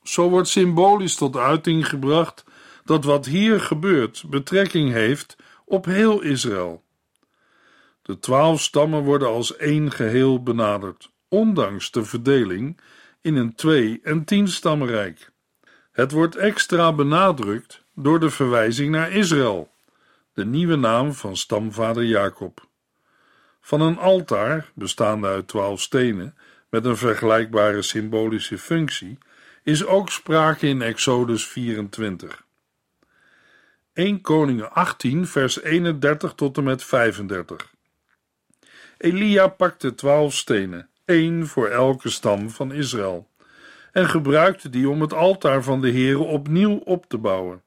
Zo 0.05 0.29
wordt 0.29 0.49
symbolisch 0.49 1.17
tot 1.17 1.37
uiting 1.37 1.89
gebracht 1.89 2.45
dat 2.85 3.05
wat 3.05 3.27
hier 3.27 3.61
gebeurt 3.61 4.25
betrekking 4.29 4.93
heeft 4.93 5.37
op 5.65 5.85
heel 5.85 6.21
Israël. 6.21 6.83
De 8.03 8.19
twaalf 8.19 8.61
stammen 8.61 9.03
worden 9.03 9.29
als 9.29 9.57
één 9.57 9.91
geheel 9.91 10.43
benaderd, 10.43 11.11
ondanks 11.29 11.91
de 11.91 12.05
verdeling 12.05 12.81
in 13.21 13.37
een 13.37 13.55
twee- 13.55 14.01
en 14.03 14.25
tien 14.25 14.49
stammenrijk. 14.49 15.31
Het 15.93 16.13
wordt 16.13 16.37
extra 16.37 16.93
benadrukt 16.93 17.85
door 17.95 18.21
de 18.21 18.31
verwijzing 18.31 18.91
naar 18.91 19.13
Israël, 19.13 19.71
de 20.33 20.45
nieuwe 20.45 20.77
naam 20.77 21.13
van 21.13 21.37
stamvader 21.37 22.05
Jacob. 22.05 22.67
Van 23.61 23.81
een 23.81 23.99
altaar, 23.99 24.71
bestaande 24.75 25.27
uit 25.27 25.49
twaalf 25.49 25.81
stenen, 25.81 26.37
met 26.69 26.85
een 26.85 26.97
vergelijkbare 26.97 27.83
symbolische 27.83 28.59
functie, 28.59 29.19
is 29.65 29.85
ook 29.85 30.11
sprake 30.11 30.67
in 30.67 30.83
Exodus 30.83 31.47
24. 31.47 32.45
1 33.93 34.21
Koningen 34.21 34.73
18, 34.73 35.27
vers 35.27 35.63
31 35.63 36.35
tot 36.35 36.57
en 36.57 36.65
met 36.65 36.85
35. 36.85 37.73
Elia 38.99 39.49
pakte 39.49 39.95
twaalf 39.95 40.35
stenen, 40.35 40.89
één 41.05 41.47
voor 41.47 41.69
elke 41.69 42.11
stam 42.11 42.51
van 42.51 42.73
Israël, 42.73 43.29
en 43.93 44.09
gebruikte 44.09 44.71
die 44.71 44.89
om 44.89 45.01
het 45.01 45.13
altaar 45.13 45.63
van 45.63 45.81
de 45.81 45.91
Heere 45.91 46.23
opnieuw 46.23 46.77
op 46.77 47.09
te 47.09 47.19
bouwen. 47.19 47.63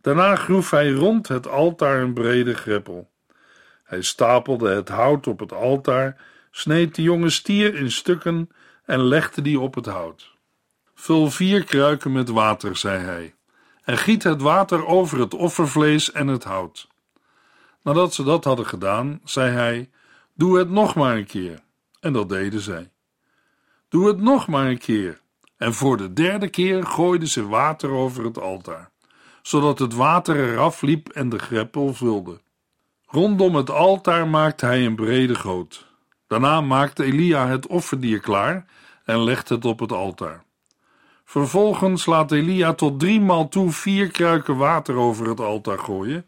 Daarna 0.00 0.36
groef 0.36 0.70
hij 0.70 0.90
rond 0.90 1.28
het 1.28 1.46
altaar 1.46 2.00
een 2.00 2.14
brede 2.14 2.54
greppel. 2.54 3.10
Hij 3.84 4.02
stapelde 4.02 4.70
het 4.70 4.88
hout 4.88 5.26
op 5.26 5.40
het 5.40 5.52
altaar, 5.52 6.22
sneed 6.50 6.94
de 6.94 7.02
jonge 7.02 7.30
stier 7.30 7.74
in 7.74 7.90
stukken 7.90 8.50
en 8.84 9.02
legde 9.02 9.42
die 9.42 9.60
op 9.60 9.74
het 9.74 9.86
hout. 9.86 10.29
Vul 11.00 11.30
vier 11.30 11.64
kruiken 11.64 12.12
met 12.12 12.28
water, 12.28 12.76
zei 12.76 13.04
hij, 13.04 13.34
en 13.82 13.98
giet 13.98 14.22
het 14.22 14.42
water 14.42 14.86
over 14.86 15.20
het 15.20 15.34
offervlees 15.34 16.12
en 16.12 16.26
het 16.26 16.44
hout. 16.44 16.88
Nadat 17.82 18.14
ze 18.14 18.22
dat 18.22 18.44
hadden 18.44 18.66
gedaan, 18.66 19.20
zei 19.24 19.50
hij: 19.50 19.90
Doe 20.34 20.58
het 20.58 20.70
nog 20.70 20.94
maar 20.94 21.16
een 21.16 21.26
keer. 21.26 21.60
En 22.00 22.12
dat 22.12 22.28
deden 22.28 22.60
zij. 22.60 22.90
Doe 23.88 24.06
het 24.06 24.20
nog 24.20 24.46
maar 24.48 24.66
een 24.66 24.78
keer. 24.78 25.20
En 25.56 25.74
voor 25.74 25.96
de 25.96 26.12
derde 26.12 26.48
keer 26.48 26.86
gooiden 26.86 27.28
ze 27.28 27.46
water 27.46 27.90
over 27.90 28.24
het 28.24 28.38
altaar, 28.38 28.90
zodat 29.42 29.78
het 29.78 29.94
water 29.94 30.52
eraf 30.52 30.82
liep 30.82 31.08
en 31.08 31.28
de 31.28 31.38
greppel 31.38 31.94
vulde. 31.94 32.40
Rondom 33.06 33.54
het 33.54 33.70
altaar 33.70 34.28
maakte 34.28 34.66
hij 34.66 34.86
een 34.86 34.96
brede 34.96 35.34
goot. 35.34 35.86
Daarna 36.26 36.60
maakte 36.60 37.04
Elia 37.04 37.46
het 37.46 37.66
offerdier 37.66 38.20
klaar 38.20 38.66
en 39.04 39.24
legde 39.24 39.54
het 39.54 39.64
op 39.64 39.78
het 39.78 39.92
altaar. 39.92 40.48
Vervolgens 41.30 42.06
laat 42.06 42.32
Elia 42.32 42.74
tot 42.74 43.00
driemaal 43.00 43.48
toe 43.48 43.70
vier 43.70 44.10
kruiken 44.10 44.56
water 44.56 44.94
over 44.94 45.28
het 45.28 45.40
altaar 45.40 45.78
gooien, 45.78 46.26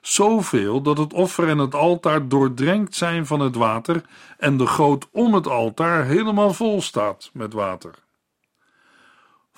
zoveel 0.00 0.82
dat 0.82 0.98
het 0.98 1.12
offer 1.12 1.48
en 1.48 1.58
het 1.58 1.74
altaar 1.74 2.28
doordrenkt 2.28 2.94
zijn 2.94 3.26
van 3.26 3.40
het 3.40 3.54
water 3.54 4.04
en 4.38 4.56
de 4.56 4.66
goot 4.66 5.08
om 5.12 5.34
het 5.34 5.46
altaar 5.46 6.04
helemaal 6.04 6.52
vol 6.52 6.82
staat 6.82 7.30
met 7.32 7.52
water. 7.52 7.94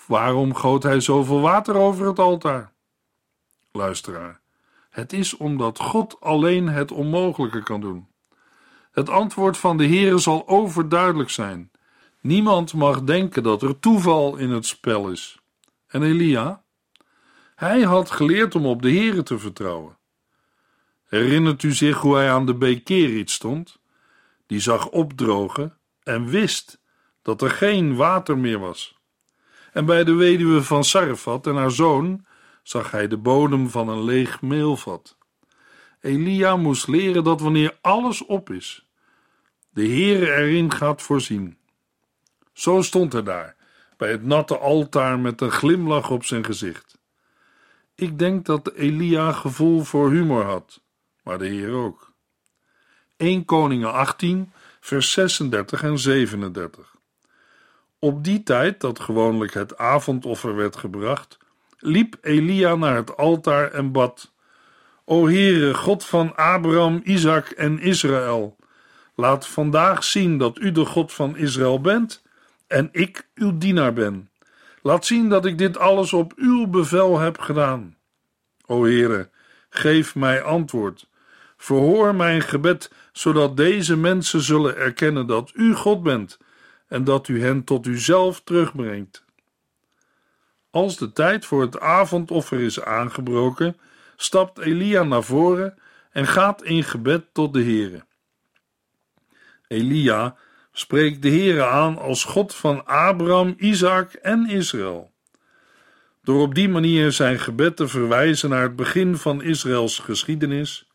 Waarom 0.06 0.54
goot 0.54 0.82
hij 0.82 1.00
zoveel 1.00 1.40
water 1.40 1.74
over 1.74 2.06
het 2.06 2.18
altaar? 2.18 2.72
Luisteraar, 3.72 4.40
het 4.90 5.12
is 5.12 5.36
omdat 5.36 5.78
God 5.78 6.20
alleen 6.20 6.68
het 6.68 6.92
onmogelijke 6.92 7.62
kan 7.62 7.80
doen. 7.80 8.08
Het 8.92 9.08
antwoord 9.08 9.56
van 9.56 9.76
de 9.76 9.86
Heere 9.86 10.18
zal 10.18 10.48
overduidelijk 10.48 11.30
zijn. 11.30 11.70
Niemand 12.26 12.74
mag 12.74 13.02
denken 13.02 13.42
dat 13.42 13.62
er 13.62 13.78
toeval 13.78 14.36
in 14.36 14.50
het 14.50 14.66
spel 14.66 15.10
is. 15.10 15.38
En 15.86 16.02
Elia? 16.02 16.62
Hij 17.54 17.80
had 17.82 18.10
geleerd 18.10 18.54
om 18.54 18.66
op 18.66 18.82
de 18.82 18.90
Heere 18.90 19.22
te 19.22 19.38
vertrouwen. 19.38 19.98
Herinnert 21.08 21.62
u 21.62 21.72
zich 21.72 21.98
hoe 21.98 22.14
hij 22.16 22.30
aan 22.30 22.46
de 22.46 22.54
Bekerit 22.54 23.30
stond? 23.30 23.78
Die 24.46 24.60
zag 24.60 24.88
opdrogen 24.88 25.78
en 26.02 26.26
wist 26.26 26.80
dat 27.22 27.42
er 27.42 27.50
geen 27.50 27.96
water 27.96 28.38
meer 28.38 28.58
was. 28.58 28.98
En 29.72 29.84
bij 29.84 30.04
de 30.04 30.14
weduwe 30.14 30.62
van 30.62 30.84
Sarfat 30.84 31.46
en 31.46 31.54
haar 31.54 31.70
zoon 31.70 32.26
zag 32.62 32.90
hij 32.90 33.08
de 33.08 33.16
bodem 33.16 33.68
van 33.70 33.88
een 33.88 34.04
leeg 34.04 34.42
meelvat. 34.42 35.16
Elia 36.00 36.56
moest 36.56 36.88
leren 36.88 37.24
dat 37.24 37.40
wanneer 37.40 37.78
alles 37.80 38.24
op 38.24 38.50
is, 38.50 38.86
de 39.70 39.86
Heere 39.86 40.34
erin 40.34 40.72
gaat 40.72 41.02
voorzien. 41.02 41.58
Zo 42.56 42.82
stond 42.82 43.12
hij 43.12 43.22
daar, 43.22 43.56
bij 43.96 44.10
het 44.10 44.24
natte 44.24 44.58
altaar 44.58 45.18
met 45.18 45.40
een 45.40 45.50
glimlach 45.50 46.10
op 46.10 46.24
zijn 46.24 46.44
gezicht. 46.44 46.98
Ik 47.94 48.18
denk 48.18 48.46
dat 48.46 48.72
Elia 48.72 49.32
gevoel 49.32 49.84
voor 49.84 50.10
humor 50.10 50.44
had, 50.44 50.80
maar 51.22 51.38
de 51.38 51.46
Heer 51.46 51.72
ook. 51.72 52.12
1 53.16 53.44
Koningen 53.44 53.92
18, 53.92 54.52
vers 54.80 55.12
36 55.12 55.82
en 55.82 55.98
37. 55.98 56.94
Op 57.98 58.24
die 58.24 58.42
tijd 58.42 58.80
dat 58.80 59.00
gewoonlijk 59.00 59.54
het 59.54 59.78
avondoffer 59.78 60.56
werd 60.56 60.76
gebracht, 60.76 61.38
liep 61.78 62.16
Elia 62.20 62.74
naar 62.74 62.96
het 62.96 63.16
altaar 63.16 63.72
en 63.72 63.92
bad: 63.92 64.32
O 65.04 65.26
Heere, 65.26 65.74
God 65.74 66.04
van 66.04 66.36
Abraham, 66.36 67.00
Isaac 67.04 67.50
en 67.50 67.78
Israël, 67.78 68.56
laat 69.14 69.46
vandaag 69.46 70.04
zien 70.04 70.38
dat 70.38 70.58
u 70.58 70.72
de 70.72 70.84
God 70.84 71.12
van 71.12 71.36
Israël 71.36 71.80
bent 71.80 72.24
en 72.66 72.88
ik 72.92 73.28
uw 73.34 73.58
dienaar 73.58 73.92
ben. 73.92 74.30
Laat 74.82 75.06
zien 75.06 75.28
dat 75.28 75.44
ik 75.44 75.58
dit 75.58 75.78
alles 75.78 76.12
op 76.12 76.32
uw 76.36 76.66
bevel 76.66 77.18
heb 77.18 77.38
gedaan. 77.38 77.96
O 78.66 78.84
Heere, 78.84 79.30
geef 79.68 80.14
mij 80.14 80.42
antwoord. 80.42 81.08
Verhoor 81.56 82.14
mijn 82.14 82.42
gebed, 82.42 82.92
zodat 83.12 83.56
deze 83.56 83.96
mensen 83.96 84.40
zullen 84.40 84.76
erkennen 84.76 85.26
dat 85.26 85.52
u 85.54 85.74
God 85.74 86.02
bent 86.02 86.38
en 86.88 87.04
dat 87.04 87.28
u 87.28 87.42
hen 87.42 87.64
tot 87.64 87.86
uzelf 87.86 88.40
terugbrengt. 88.40 89.24
Als 90.70 90.96
de 90.96 91.12
tijd 91.12 91.46
voor 91.46 91.60
het 91.60 91.80
avondoffer 91.80 92.60
is 92.60 92.82
aangebroken, 92.82 93.76
stapt 94.16 94.58
Elia 94.58 95.02
naar 95.02 95.22
voren 95.22 95.78
en 96.10 96.26
gaat 96.26 96.62
in 96.62 96.84
gebed 96.84 97.24
tot 97.32 97.52
de 97.52 97.62
Heere. 97.62 98.04
Elia 99.68 100.36
spreekt 100.78 101.22
de 101.22 101.28
Heere 101.28 101.64
aan 101.64 101.98
als 101.98 102.24
God 102.24 102.54
van 102.54 102.86
Abraham, 102.86 103.54
Isaac 103.58 104.12
en 104.12 104.48
Israël. 104.48 105.12
Door 106.22 106.40
op 106.40 106.54
die 106.54 106.68
manier 106.68 107.12
zijn 107.12 107.38
gebed 107.38 107.76
te 107.76 107.88
verwijzen 107.88 108.50
naar 108.50 108.62
het 108.62 108.76
begin 108.76 109.16
van 109.16 109.42
Israëls 109.42 109.98
geschiedenis, 109.98 110.88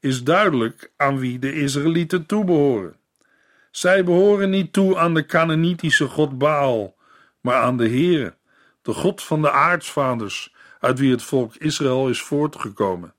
is 0.00 0.24
duidelijk 0.24 0.92
aan 0.96 1.18
wie 1.18 1.38
de 1.38 1.52
Israëlieten 1.52 2.26
toebehoren. 2.26 2.96
Zij 3.70 4.04
behoren 4.04 4.50
niet 4.50 4.72
toe 4.72 4.98
aan 4.98 5.14
de 5.14 5.26
Canaanitische 5.26 6.06
god 6.06 6.38
Baal, 6.38 6.96
maar 7.40 7.62
aan 7.62 7.76
de 7.76 7.88
Heere, 7.88 8.34
de 8.82 8.92
God 8.92 9.22
van 9.22 9.42
de 9.42 9.50
aartsvaders, 9.50 10.54
uit 10.80 10.98
wie 10.98 11.10
het 11.10 11.22
volk 11.22 11.54
Israël 11.56 12.08
is 12.08 12.22
voortgekomen. 12.22 13.14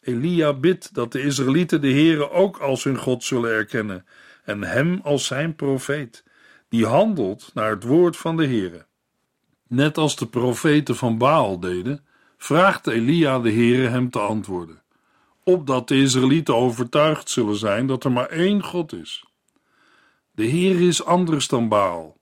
Elia 0.00 0.52
bidt 0.52 0.94
dat 0.94 1.12
de 1.12 1.22
Israëlieten 1.22 1.80
de 1.80 1.92
Heere 1.92 2.30
ook 2.30 2.58
als 2.58 2.84
hun 2.84 2.98
God 2.98 3.24
zullen 3.24 3.50
erkennen 3.50 4.06
en 4.48 4.62
hem 4.62 5.00
als 5.02 5.26
zijn 5.26 5.54
profeet, 5.54 6.24
die 6.68 6.86
handelt 6.86 7.50
naar 7.54 7.70
het 7.70 7.84
woord 7.84 8.16
van 8.16 8.36
de 8.36 8.46
Heere. 8.46 8.86
Net 9.66 9.98
als 9.98 10.16
de 10.16 10.26
profeten 10.26 10.96
van 10.96 11.18
Baal 11.18 11.60
deden, 11.60 12.06
vraagt 12.36 12.86
Elia 12.86 13.38
de 13.38 13.52
Heere 13.52 13.88
hem 13.88 14.10
te 14.10 14.18
antwoorden, 14.18 14.82
opdat 15.44 15.88
de 15.88 16.00
Israëlieten 16.00 16.54
overtuigd 16.54 17.30
zullen 17.30 17.56
zijn 17.56 17.86
dat 17.86 18.04
er 18.04 18.12
maar 18.12 18.28
één 18.28 18.62
God 18.62 18.92
is. 18.92 19.24
De 20.32 20.44
Heer 20.44 20.80
is 20.80 21.04
anders 21.04 21.48
dan 21.48 21.68
Baal. 21.68 22.16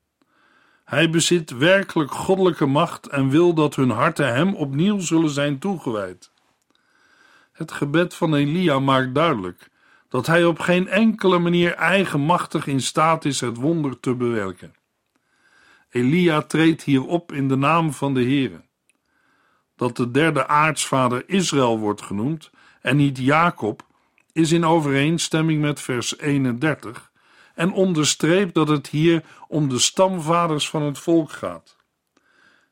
Hij 0.85 1.11
bezit 1.11 1.51
werkelijk 1.51 2.11
goddelijke 2.11 2.67
macht 2.67 3.07
en 3.07 3.29
wil 3.29 3.55
dat 3.55 3.75
hun 3.75 3.91
harten 3.91 4.35
hem 4.35 4.55
opnieuw 4.55 4.99
zullen 4.99 5.31
zijn 5.31 5.59
toegewijd. 5.59 6.31
Het 7.53 7.73
gebed 7.73 8.15
van 8.15 8.35
Elia 8.35 8.79
maakt 8.79 9.15
duidelijk 9.15 9.71
dat 10.17 10.27
hij 10.27 10.45
op 10.45 10.59
geen 10.59 10.89
enkele 10.89 11.39
manier 11.39 11.75
eigenmachtig 11.75 12.67
in 12.67 12.81
staat 12.81 13.25
is 13.25 13.41
het 13.41 13.57
wonder 13.57 14.01
te 14.01 14.15
bewerken. 14.15 14.75
Elia 15.91 16.43
treedt 16.43 16.83
hierop 16.83 17.33
in 17.33 17.49
de 17.49 17.57
naam 17.57 17.93
van 17.93 18.15
de 18.15 18.23
Heere. 18.23 18.65
Dat 19.75 19.97
de 19.97 20.11
derde 20.11 20.47
aartsvader 20.47 21.29
Israël 21.29 21.79
wordt 21.79 22.03
genoemd 22.03 22.51
en 22.81 22.97
niet 22.97 23.19
Jacob, 23.19 23.87
is 24.33 24.53
in 24.53 24.65
overeenstemming 24.65 25.61
met 25.61 25.81
vers 25.81 26.19
31 26.19 27.13
en 27.55 27.73
onderstreept 27.73 28.55
dat 28.55 28.69
het 28.69 28.87
hier 28.87 29.25
om 29.49 29.69
de 29.69 29.79
stamvaders 29.79 30.69
van 30.69 30.83
het 30.83 30.99
volk 30.99 31.33
gaat. 31.33 31.77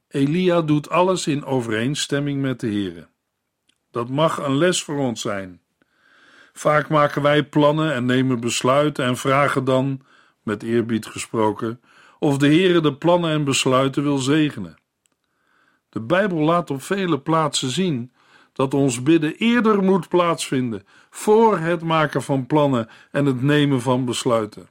Elia 0.09 0.63
doet 0.63 0.91
alles 0.91 1.27
in 1.27 1.45
overeenstemming 1.45 2.41
met 2.41 2.61
de 2.61 2.67
Heere. 2.67 3.09
Dat 3.91 4.09
mag 4.09 4.39
een 4.39 4.57
les 4.57 4.83
voor 4.83 4.99
ons 4.99 5.21
zijn. 5.21 5.63
Vaak 6.57 6.89
maken 6.89 7.23
wij 7.23 7.45
plannen 7.45 7.95
en 7.95 8.05
nemen 8.05 8.41
besluiten 8.41 9.05
en 9.05 9.17
vragen 9.17 9.65
dan, 9.65 10.01
met 10.43 10.63
eerbied 10.63 11.07
gesproken, 11.07 11.81
of 12.19 12.39
de 12.39 12.47
Heere 12.47 12.81
de 12.81 12.95
plannen 12.95 13.31
en 13.31 13.45
besluiten 13.45 14.03
wil 14.03 14.19
zegenen. 14.19 14.77
De 15.89 16.01
Bijbel 16.01 16.39
laat 16.39 16.71
op 16.71 16.83
vele 16.83 17.21
plaatsen 17.21 17.71
zien 17.71 18.13
dat 18.53 18.75
ons 18.75 19.03
bidden 19.03 19.37
eerder 19.37 19.83
moet 19.83 20.09
plaatsvinden 20.09 20.87
voor 21.11 21.59
het 21.59 21.83
maken 21.83 22.23
van 22.23 22.47
plannen 22.47 22.89
en 23.11 23.27
het 23.27 23.43
nemen 23.43 23.81
van 23.81 24.05
besluiten. 24.05 24.69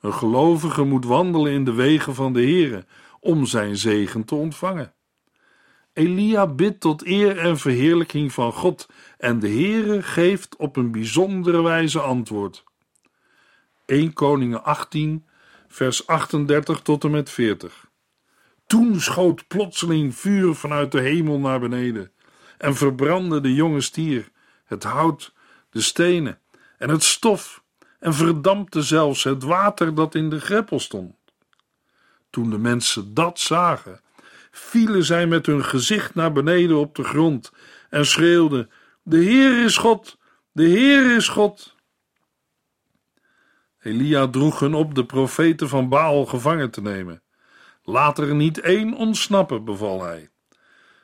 Een 0.00 0.14
gelovige 0.14 0.82
moet 0.82 1.04
wandelen 1.04 1.52
in 1.52 1.64
de 1.64 1.72
wegen 1.72 2.14
van 2.14 2.32
de 2.32 2.40
Heere 2.40 2.84
om 3.20 3.46
zijn 3.46 3.76
zegen 3.76 4.24
te 4.24 4.34
ontvangen. 4.34 4.94
Elia 5.92 6.46
bidt 6.46 6.80
tot 6.80 7.06
eer 7.06 7.38
en 7.38 7.58
verheerlijking 7.58 8.32
van 8.32 8.52
God 8.52 8.88
en 9.18 9.38
de 9.38 9.48
Heere 9.48 10.02
geeft 10.02 10.56
op 10.56 10.76
een 10.76 10.92
bijzondere 10.92 11.62
wijze 11.62 12.00
antwoord. 12.00 12.64
1 13.86 14.12
Koningen 14.12 14.64
18 14.64 15.26
vers 15.68 16.06
38 16.06 16.80
tot 16.80 17.04
en 17.04 17.10
met 17.10 17.30
40 17.30 17.90
Toen 18.66 19.00
schoot 19.00 19.46
plotseling 19.48 20.14
vuur 20.14 20.54
vanuit 20.54 20.92
de 20.92 21.00
hemel 21.00 21.38
naar 21.38 21.60
beneden 21.60 22.12
en 22.58 22.74
verbrandde 22.74 23.40
de 23.40 23.54
jonge 23.54 23.80
stier, 23.80 24.30
het 24.64 24.82
hout, 24.82 25.32
de 25.70 25.80
stenen 25.80 26.38
en 26.78 26.88
het 26.88 27.02
stof 27.02 27.62
en 27.98 28.14
verdampte 28.14 28.82
zelfs 28.82 29.24
het 29.24 29.42
water 29.42 29.94
dat 29.94 30.14
in 30.14 30.30
de 30.30 30.40
greppel 30.40 30.80
stond. 30.80 31.14
Toen 32.30 32.50
de 32.50 32.58
mensen 32.58 33.14
dat 33.14 33.38
zagen, 33.38 34.00
vielen 34.52 35.04
zij 35.04 35.26
met 35.26 35.46
hun 35.46 35.64
gezicht 35.64 36.14
naar 36.14 36.32
beneden 36.32 36.76
op 36.76 36.94
de 36.94 37.04
grond 37.04 37.52
en 37.90 38.06
schreeuwden: 38.06 38.70
De 39.02 39.18
Heer 39.18 39.64
is 39.64 39.76
God, 39.76 40.18
de 40.52 40.64
Heer 40.64 41.16
is 41.16 41.28
God. 41.28 41.74
Elia 43.80 44.28
droeg 44.28 44.60
hun 44.60 44.74
op 44.74 44.94
de 44.94 45.04
profeten 45.04 45.68
van 45.68 45.88
Baal 45.88 46.26
gevangen 46.26 46.70
te 46.70 46.82
nemen. 46.82 47.22
Laat 47.82 48.18
er 48.18 48.34
niet 48.34 48.60
één 48.60 48.94
ontsnappen, 48.94 49.64
beval 49.64 50.02
hij. 50.02 50.28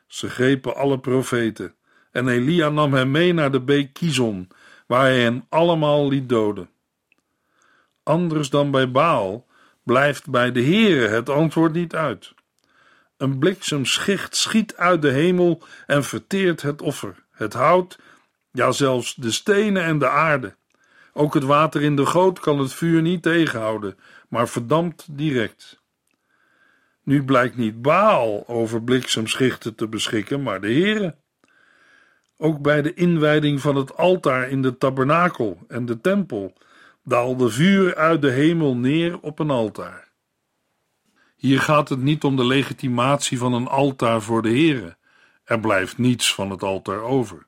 Ze 0.06 0.30
grepen 0.30 0.74
alle 0.76 0.98
profeten, 0.98 1.74
en 2.11 2.28
Elia 2.28 2.68
nam 2.68 2.94
hen 2.94 3.11
mee 3.11 3.32
naar 3.32 3.52
de 3.52 3.61
beek 3.61 3.92
Kizon, 3.92 4.48
waar 4.87 5.00
hij 5.00 5.20
hen 5.20 5.46
allemaal 5.48 6.08
liet 6.08 6.28
doden. 6.28 6.70
Anders 8.02 8.50
dan 8.50 8.70
bij 8.70 8.90
Baal 8.90 9.46
blijft 9.82 10.30
bij 10.30 10.52
de 10.52 10.62
Heere 10.62 11.08
het 11.08 11.28
antwoord 11.28 11.72
niet 11.72 11.94
uit. 11.94 12.34
Een 13.18 13.38
bliksemschicht 13.38 14.37
schiet 14.37 14.76
uit 14.76 15.02
de 15.02 15.11
hemel 15.11 15.62
en 15.87 16.04
verteert 16.04 16.62
het 16.62 16.83
offer, 16.83 17.24
het 17.31 17.52
hout, 17.52 17.98
ja 18.50 18.72
zelfs 18.72 19.14
de 19.14 19.31
stenen 19.31 19.83
en 19.83 19.98
de 19.98 20.09
aarde. 20.09 20.57
Ook 21.12 21.35
het 21.35 21.42
water 21.44 21.83
in 21.83 21.96
de 21.96 22.07
goot 22.07 22.40
kan 22.40 22.59
het 22.59 22.72
vuur 22.72 23.02
niet 23.02 23.22
tegenhouden, 23.22 23.96
maar 24.28 24.48
verdampt 24.48 25.07
direct. 25.11 25.83
Nu 27.02 27.24
blijkt 27.24 27.57
niet 27.57 27.83
Baal 27.83 28.48
over 28.48 28.83
bliksemschichten 28.83 29.74
te 29.74 29.88
beschikken, 29.88 30.42
maar 30.42 30.61
de 30.61 30.72
Heere. 30.72 31.14
Ook 32.37 32.62
bij 32.62 32.83
de 32.83 32.94
inwijding 32.94 33.61
van 33.61 33.76
het 33.76 33.96
altaar 33.96 34.48
in 34.48 34.62
de 34.62 34.78
tabernakel 34.78 35.59
en 35.68 35.87
de 35.87 36.00
tempel 36.00 36.52
daalde 37.04 37.48
vuur 37.48 37.94
uit 37.94 38.22
de 38.22 38.31
hemel 38.31 38.76
neer 38.76 39.20
op 39.20 39.38
een 39.38 39.50
altaar. 39.50 40.08
Hier 41.38 41.61
gaat 41.61 41.88
het 41.88 42.03
niet 42.03 42.24
om 42.24 42.37
de 42.37 42.44
legitimatie 42.44 43.38
van 43.38 43.53
een 43.53 43.68
altaar 43.68 44.22
voor 44.22 44.42
de 44.42 44.48
Heere. 44.48 44.96
Er 45.44 45.61
blijft 45.61 45.98
niets 45.98 46.35
van 46.35 46.51
het 46.51 46.62
altaar 46.62 47.01
over. 47.01 47.46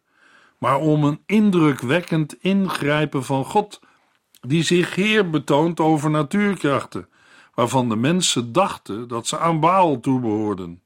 Maar 0.58 0.78
om 0.78 1.04
een 1.04 1.22
indrukwekkend 1.26 2.36
ingrijpen 2.40 3.24
van 3.24 3.44
God, 3.44 3.80
die 4.40 4.62
zich 4.62 4.94
Heer 4.94 5.30
betoont 5.30 5.80
over 5.80 6.10
natuurkrachten, 6.10 7.08
waarvan 7.54 7.88
de 7.88 7.96
mensen 7.96 8.52
dachten 8.52 9.08
dat 9.08 9.26
ze 9.26 9.38
aan 9.38 9.60
Baal 9.60 10.00
toebehoorden. 10.00 10.82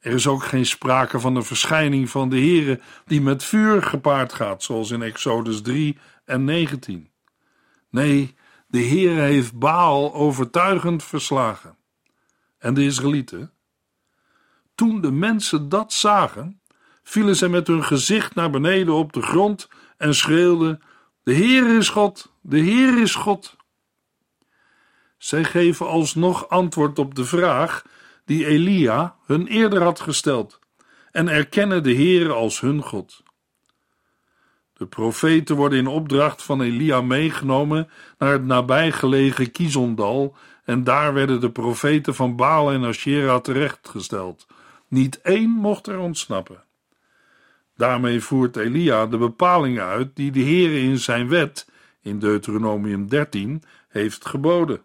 Er 0.00 0.12
is 0.12 0.26
ook 0.26 0.44
geen 0.44 0.66
sprake 0.66 1.20
van 1.20 1.36
een 1.36 1.44
verschijning 1.44 2.10
van 2.10 2.28
de 2.28 2.36
Heere 2.36 2.80
die 3.06 3.20
met 3.20 3.44
vuur 3.44 3.82
gepaard 3.82 4.32
gaat, 4.32 4.62
zoals 4.62 4.90
in 4.90 5.02
Exodus 5.02 5.62
3 5.62 5.98
en 6.24 6.44
19. 6.44 7.08
Nee, 7.90 8.34
de 8.66 8.84
Heere 8.84 9.20
heeft 9.20 9.58
Baal 9.58 10.14
overtuigend 10.14 11.02
verslagen. 11.02 11.80
En 12.62 12.74
de 12.74 12.84
Israëlieten? 12.84 13.52
Toen 14.74 15.00
de 15.00 15.10
mensen 15.10 15.68
dat 15.68 15.92
zagen, 15.92 16.60
vielen 17.02 17.36
zij 17.36 17.48
met 17.48 17.66
hun 17.66 17.84
gezicht 17.84 18.34
naar 18.34 18.50
beneden 18.50 18.94
op 18.94 19.12
de 19.12 19.22
grond 19.22 19.68
en 19.96 20.14
schreeuwden: 20.14 20.82
De 21.22 21.32
Heer 21.32 21.76
is 21.76 21.88
God, 21.88 22.32
de 22.40 22.58
Heer 22.58 23.00
is 23.00 23.14
God. 23.14 23.56
Zij 25.18 25.44
geven 25.44 25.86
alsnog 25.86 26.48
antwoord 26.48 26.98
op 26.98 27.14
de 27.14 27.24
vraag 27.24 27.84
die 28.24 28.46
Elia 28.46 29.16
hun 29.26 29.46
eerder 29.46 29.82
had 29.82 30.00
gesteld 30.00 30.58
en 31.10 31.28
erkennen 31.28 31.82
de 31.82 31.92
Heer 31.92 32.32
als 32.32 32.60
hun 32.60 32.82
God. 32.82 33.22
De 34.72 34.86
profeten 34.86 35.56
worden 35.56 35.78
in 35.78 35.86
opdracht 35.86 36.42
van 36.42 36.60
Elia 36.60 37.00
meegenomen 37.00 37.90
naar 38.18 38.32
het 38.32 38.44
nabijgelegen 38.44 39.50
Kizondal 39.50 40.36
en 40.64 40.84
daar 40.84 41.14
werden 41.14 41.40
de 41.40 41.50
profeten 41.50 42.14
van 42.14 42.36
Baal 42.36 42.72
en 42.72 42.84
Asherah 42.84 43.40
terechtgesteld. 43.40 44.46
Niet 44.88 45.20
één 45.20 45.50
mocht 45.50 45.86
er 45.86 45.98
ontsnappen. 45.98 46.62
Daarmee 47.76 48.20
voert 48.20 48.56
Elia 48.56 49.06
de 49.06 49.18
bepalingen 49.18 49.84
uit 49.84 50.16
die 50.16 50.30
de 50.30 50.40
Heer 50.40 50.82
in 50.82 50.98
zijn 50.98 51.28
wet, 51.28 51.68
in 52.02 52.18
Deuteronomium 52.18 53.08
13, 53.08 53.62
heeft 53.88 54.26
geboden. 54.26 54.82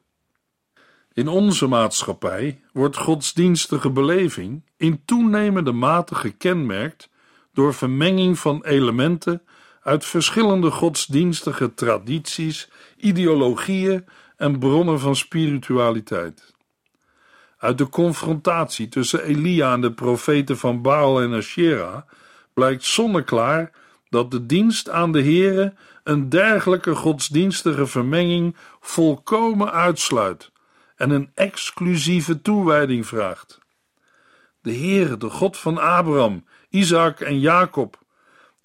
In 1.13 1.27
onze 1.27 1.67
maatschappij 1.67 2.61
wordt 2.73 2.97
godsdienstige 2.97 3.89
beleving 3.89 4.63
in 4.77 5.01
toenemende 5.05 5.71
mate 5.71 6.15
gekenmerkt 6.15 7.09
door 7.53 7.73
vermenging 7.73 8.39
van 8.39 8.65
elementen 8.65 9.41
uit 9.81 10.05
verschillende 10.05 10.71
godsdienstige 10.71 11.73
tradities, 11.73 12.69
ideologieën 12.97 14.05
en 14.37 14.59
bronnen 14.59 14.99
van 14.99 15.15
spiritualiteit. 15.15 16.55
Uit 17.57 17.77
de 17.77 17.89
confrontatie 17.89 18.89
tussen 18.89 19.23
Elia 19.23 19.73
en 19.73 19.81
de 19.81 19.93
profeten 19.93 20.57
van 20.57 20.81
Baal 20.81 21.21
en 21.21 21.33
Asherah 21.33 22.01
blijkt 22.53 22.83
zonneklaar 22.83 23.71
dat 24.09 24.31
de 24.31 24.45
dienst 24.45 24.89
aan 24.89 25.11
de 25.11 25.23
Here 25.23 25.73
een 26.03 26.29
dergelijke 26.29 26.95
godsdienstige 26.95 27.87
vermenging 27.87 28.55
volkomen 28.79 29.71
uitsluit 29.71 30.51
en 30.95 31.09
een 31.09 31.31
exclusieve 31.33 32.41
toewijding 32.41 33.07
vraagt. 33.07 33.59
De 34.61 34.73
Heere, 34.73 35.17
de 35.17 35.29
God 35.29 35.57
van 35.57 35.77
Abraham, 35.77 36.45
Isaac 36.69 37.19
en 37.19 37.39
Jacob, 37.39 38.05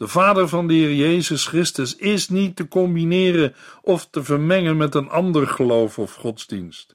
de 0.03 0.09
Vader 0.09 0.49
van 0.49 0.67
de 0.67 0.75
Heer 0.75 0.95
Jezus 0.95 1.47
Christus, 1.47 1.97
is 1.97 2.29
niet 2.29 2.57
te 2.57 2.69
combineren 2.69 3.55
of 3.83 4.07
te 4.11 4.25
vermengen 4.25 4.77
met 4.77 4.95
een 4.95 5.09
ander 5.09 5.47
geloof 5.47 5.99
of 5.99 6.15
godsdienst. 6.15 6.95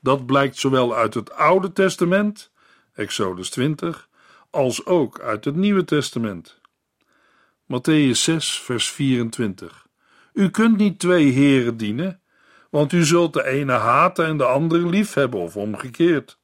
Dat 0.00 0.26
blijkt 0.26 0.56
zowel 0.56 0.94
uit 0.94 1.14
het 1.14 1.32
Oude 1.32 1.72
Testament, 1.72 2.50
Exodus 2.94 3.50
20, 3.50 4.08
als 4.50 4.86
ook 4.86 5.20
uit 5.20 5.44
het 5.44 5.56
Nieuwe 5.56 5.84
Testament. 5.84 6.60
Matthäus 7.72 8.10
6, 8.10 8.60
vers 8.60 8.90
24. 8.90 9.86
U 10.32 10.50
kunt 10.50 10.76
niet 10.76 10.98
twee 10.98 11.30
heren 11.30 11.76
dienen, 11.76 12.20
want 12.70 12.92
u 12.92 13.04
zult 13.04 13.32
de 13.32 13.44
ene 13.46 13.72
haten 13.72 14.26
en 14.26 14.36
de 14.36 14.44
andere 14.44 14.86
liefhebben, 14.88 15.40
of 15.40 15.56
omgekeerd. 15.56 16.38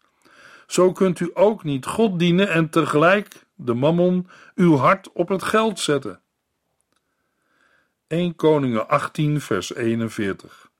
Zo 0.66 0.92
kunt 0.92 1.20
u 1.20 1.30
ook 1.34 1.64
niet 1.64 1.86
God 1.86 2.18
dienen 2.18 2.48
en 2.48 2.70
tegelijk, 2.70 3.41
de 3.66 3.74
mammon, 3.74 4.28
uw 4.54 4.76
hart 4.76 5.12
op 5.12 5.28
het 5.28 5.42
geld 5.42 5.80
zetten. 5.80 6.20
1 8.06 8.36
Koningen 8.36 8.88
18, 8.88 9.40
vers 9.40 9.74
41. 9.74 10.70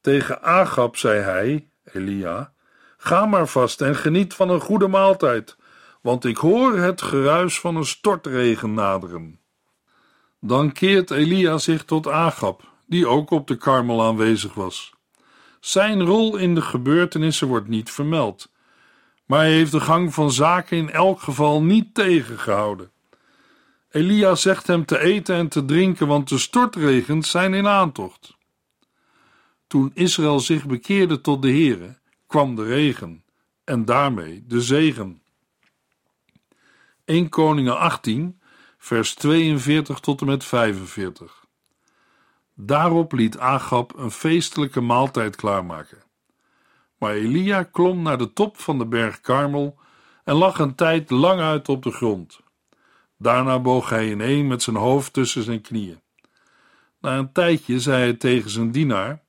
Tegen 0.00 0.42
Agab 0.42 0.96
zei 0.96 1.20
hij, 1.20 1.68
Elia, 1.84 2.52
ga 2.96 3.26
maar 3.26 3.46
vast 3.46 3.80
en 3.80 3.96
geniet 3.96 4.34
van 4.34 4.48
een 4.48 4.60
goede 4.60 4.88
maaltijd, 4.88 5.56
want 6.00 6.24
ik 6.24 6.36
hoor 6.36 6.76
het 6.76 7.02
geruis 7.02 7.60
van 7.60 7.76
een 7.76 7.84
stortregen 7.84 8.74
naderen. 8.74 9.40
Dan 10.40 10.72
keert 10.72 11.10
Elia 11.10 11.58
zich 11.58 11.84
tot 11.84 12.08
Agab, 12.08 12.62
die 12.86 13.06
ook 13.06 13.30
op 13.30 13.46
de 13.46 13.56
karmel 13.56 14.02
aanwezig 14.02 14.54
was. 14.54 14.94
Zijn 15.60 16.02
rol 16.02 16.36
in 16.36 16.54
de 16.54 16.62
gebeurtenissen 16.62 17.48
wordt 17.48 17.68
niet 17.68 17.90
vermeld, 17.90 18.52
maar 19.26 19.38
hij 19.38 19.52
heeft 19.52 19.72
de 19.72 19.80
gang 19.80 20.14
van 20.14 20.32
zaken 20.32 20.76
in 20.76 20.90
elk 20.90 21.20
geval 21.20 21.62
niet 21.62 21.94
tegengehouden. 21.94 22.90
Elia 23.90 24.34
zegt 24.34 24.66
hem 24.66 24.84
te 24.84 24.98
eten 24.98 25.36
en 25.36 25.48
te 25.48 25.64
drinken, 25.64 26.06
want 26.06 26.28
de 26.28 26.38
stortregens 26.38 27.30
zijn 27.30 27.54
in 27.54 27.66
aantocht. 27.66 28.36
Toen 29.66 29.90
Israël 29.94 30.40
zich 30.40 30.66
bekeerde 30.66 31.20
tot 31.20 31.42
de 31.42 31.48
Heere, 31.48 31.98
kwam 32.26 32.54
de 32.54 32.64
regen 32.64 33.24
en 33.64 33.84
daarmee 33.84 34.44
de 34.46 34.60
zegen. 34.60 35.22
1 37.04 37.28
Koningen 37.28 37.78
18, 37.78 38.40
vers 38.78 39.14
42 39.14 40.00
tot 40.00 40.20
en 40.20 40.26
met 40.26 40.44
45. 40.44 41.44
Daarop 42.54 43.12
liet 43.12 43.38
Agab 43.38 43.98
een 43.98 44.10
feestelijke 44.10 44.80
maaltijd 44.80 45.36
klaarmaken. 45.36 46.03
Maar 47.04 47.14
Elia 47.14 47.62
klom 47.62 48.02
naar 48.02 48.18
de 48.18 48.32
top 48.32 48.60
van 48.60 48.78
de 48.78 48.86
berg 48.86 49.20
Karmel 49.20 49.78
en 50.24 50.34
lag 50.34 50.58
een 50.58 50.74
tijd 50.74 51.10
lang 51.10 51.40
uit 51.40 51.68
op 51.68 51.82
de 51.82 51.90
grond. 51.90 52.40
Daarna 53.18 53.58
boog 53.58 53.88
hij 53.88 54.10
ineen 54.10 54.46
met 54.46 54.62
zijn 54.62 54.76
hoofd 54.76 55.12
tussen 55.12 55.42
zijn 55.42 55.60
knieën. 55.60 56.00
Na 57.00 57.16
een 57.16 57.32
tijdje 57.32 57.80
zei 57.80 58.02
hij 58.02 58.14
tegen 58.14 58.50
zijn 58.50 58.70
dienaar: 58.70 59.22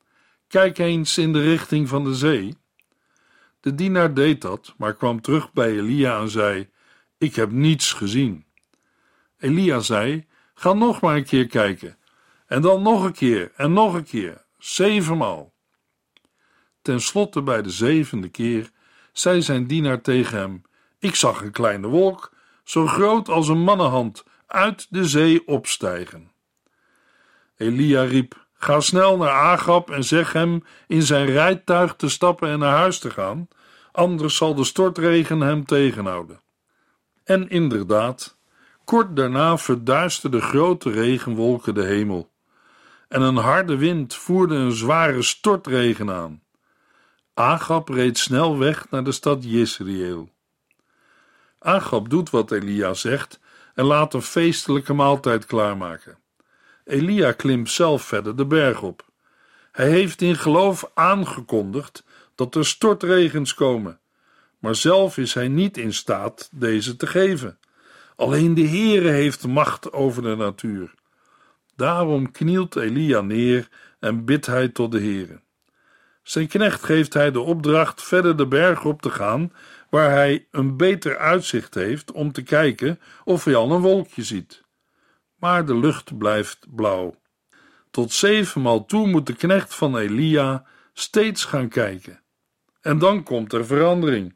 Kijk 0.48 0.78
eens 0.78 1.18
in 1.18 1.34
de 1.34 1.42
richting 1.42 1.90
van 1.90 2.04
de 2.04 2.16
zee. 2.16 2.58
De 3.60 3.76
dienaar 3.76 4.14
deed 4.14 4.42
dat, 4.42 4.74
maar 4.78 4.94
kwam 4.94 5.22
terug 5.22 5.54
bij 5.54 5.70
Elia 5.70 6.20
en 6.20 6.30
zei: 6.30 6.70
Ik 7.18 7.36
heb 7.36 7.52
niets 7.52 7.94
gezien. 7.94 8.46
Elia 9.38 9.80
zei: 9.80 10.28
Ga 10.54 10.74
nog 10.74 11.02
maar 11.02 11.16
een 11.16 11.26
keer 11.26 11.48
kijken. 11.48 11.98
En 12.48 12.62
dan 12.62 12.82
nog 12.82 13.04
een 13.04 13.14
keer 13.14 13.52
en 13.56 13.74
nog 13.74 13.94
een 13.94 14.06
keer, 14.06 14.46
zevenmaal. 14.58 15.54
Ten 16.86 17.02
slotte, 17.02 17.42
bij 17.42 17.62
de 17.62 17.70
zevende 17.70 18.30
keer, 18.30 18.72
zei 19.12 19.42
zijn 19.42 19.68
dienaar 19.68 20.02
tegen 20.02 20.38
hem: 20.38 20.62
Ik 21.00 21.16
zag 21.16 21.42
een 21.42 21.52
kleine 21.52 21.88
wolk, 21.88 22.34
zo 22.64 22.88
groot 22.88 23.30
als 23.30 23.48
een 23.48 23.60
mannenhand, 23.60 24.24
uit 24.48 24.88
de 24.90 25.06
zee 25.06 25.48
opstijgen. 25.48 26.32
Elia 27.58 28.04
riep: 28.04 28.46
Ga 28.54 28.80
snel 28.80 29.18
naar 29.18 29.30
Agab 29.30 29.90
en 29.90 30.04
zeg 30.04 30.34
hem 30.34 30.64
in 30.88 31.02
zijn 31.02 31.26
rijtuig 31.26 31.96
te 31.96 32.10
stappen 32.10 32.50
en 32.50 32.60
naar 32.60 32.76
huis 32.76 33.00
te 33.00 33.10
gaan, 33.10 33.48
anders 33.92 34.36
zal 34.36 34.56
de 34.56 34.64
stortregen 34.64 35.42
hem 35.42 35.66
tegenhouden. 35.66 36.42
En 37.24 37.50
inderdaad, 37.50 38.38
Kort 38.84 39.16
daarna 39.16 39.58
verduisterden 39.58 40.42
grote 40.42 40.90
regenwolken 40.90 41.74
de 41.74 41.84
hemel 41.84 42.32
en 43.08 43.22
een 43.22 43.38
harde 43.38 43.78
wind 43.78 44.16
voerde 44.16 44.56
een 44.56 44.72
zware 44.72 45.22
stortregen 45.22 46.12
aan. 46.12 46.44
Agab 47.38 47.90
reed 47.90 48.18
snel 48.18 48.58
weg 48.58 48.90
naar 48.90 49.04
de 49.04 49.12
stad 49.12 49.44
Jezreel. 49.44 50.30
Agab 51.60 52.10
doet 52.10 52.30
wat 52.30 52.52
Elia 52.52 52.94
zegt 52.94 53.40
en 53.74 53.86
laat 53.86 54.14
een 54.14 54.22
feestelijke 54.22 54.94
maaltijd 54.94 55.46
klaarmaken. 55.46 56.18
Elia 56.86 57.32
klimt 57.32 57.70
zelf 57.70 58.04
verder 58.04 58.36
de 58.36 58.46
berg 58.46 58.82
op. 58.82 59.06
Hij 59.72 59.90
heeft 59.90 60.22
in 60.22 60.36
geloof 60.36 60.92
aangekondigd 60.94 62.04
dat 62.36 62.56
er 62.56 62.66
stortregens 62.66 63.54
komen, 63.54 64.00
maar 64.60 64.76
zelf 64.76 65.18
is 65.18 65.34
hij 65.34 65.48
niet 65.48 65.78
in 65.78 65.94
staat 65.94 66.50
deze 66.52 66.96
te 66.96 67.08
geven. 67.08 67.60
Alleen 68.16 68.54
de 68.54 68.68
Heere 68.68 69.10
heeft 69.10 69.48
macht 69.48 69.94
over 69.94 70.22
de 70.22 70.36
natuur. 70.36 70.94
Daarom 71.76 72.32
knielt 72.32 72.76
Elia 72.76 73.22
neer 73.22 73.70
en 74.00 74.26
bidt 74.26 74.46
hij 74.46 74.70
tot 74.70 74.92
de 74.92 75.00
Heere. 75.00 75.44
Zijn 76.26 76.48
knecht 76.48 76.84
geeft 76.84 77.14
hij 77.14 77.32
de 77.32 77.40
opdracht 77.40 78.04
verder 78.04 78.38
de 78.38 78.48
berg 78.48 78.86
op 78.86 79.02
te 79.02 79.10
gaan, 79.10 79.54
waar 79.90 80.12
hij 80.12 80.48
een 80.52 80.78
beter 80.78 81.18
uitzicht 81.18 81.74
heeft 81.74 82.12
om 82.12 82.32
te 82.32 82.42
kijken 82.42 83.00
of 83.24 83.44
hij 83.44 83.56
al 83.56 83.72
een 83.72 83.82
wolkje 83.82 84.24
ziet. 84.24 84.64
Maar 85.36 85.66
de 85.66 85.78
lucht 85.78 86.18
blijft 86.18 86.66
blauw. 86.76 87.16
Tot 87.92 88.12
zevenmaal 88.12 88.86
toe 88.86 89.08
moet 89.08 89.26
de 89.26 89.36
knecht 89.36 89.76
van 89.76 89.98
Elia 89.98 90.66
steeds 90.94 91.46
gaan 91.46 91.70
kijken. 91.70 92.22
En 92.82 93.00
dan 93.00 93.24
komt 93.24 93.54
er 93.54 93.66
verandering. 93.66 94.36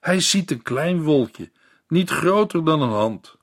Hij 0.00 0.20
ziet 0.20 0.50
een 0.50 0.62
klein 0.62 1.02
wolkje, 1.02 1.50
niet 1.88 2.10
groter 2.10 2.64
dan 2.64 2.82
een 2.82 2.88
hand. 2.88 3.36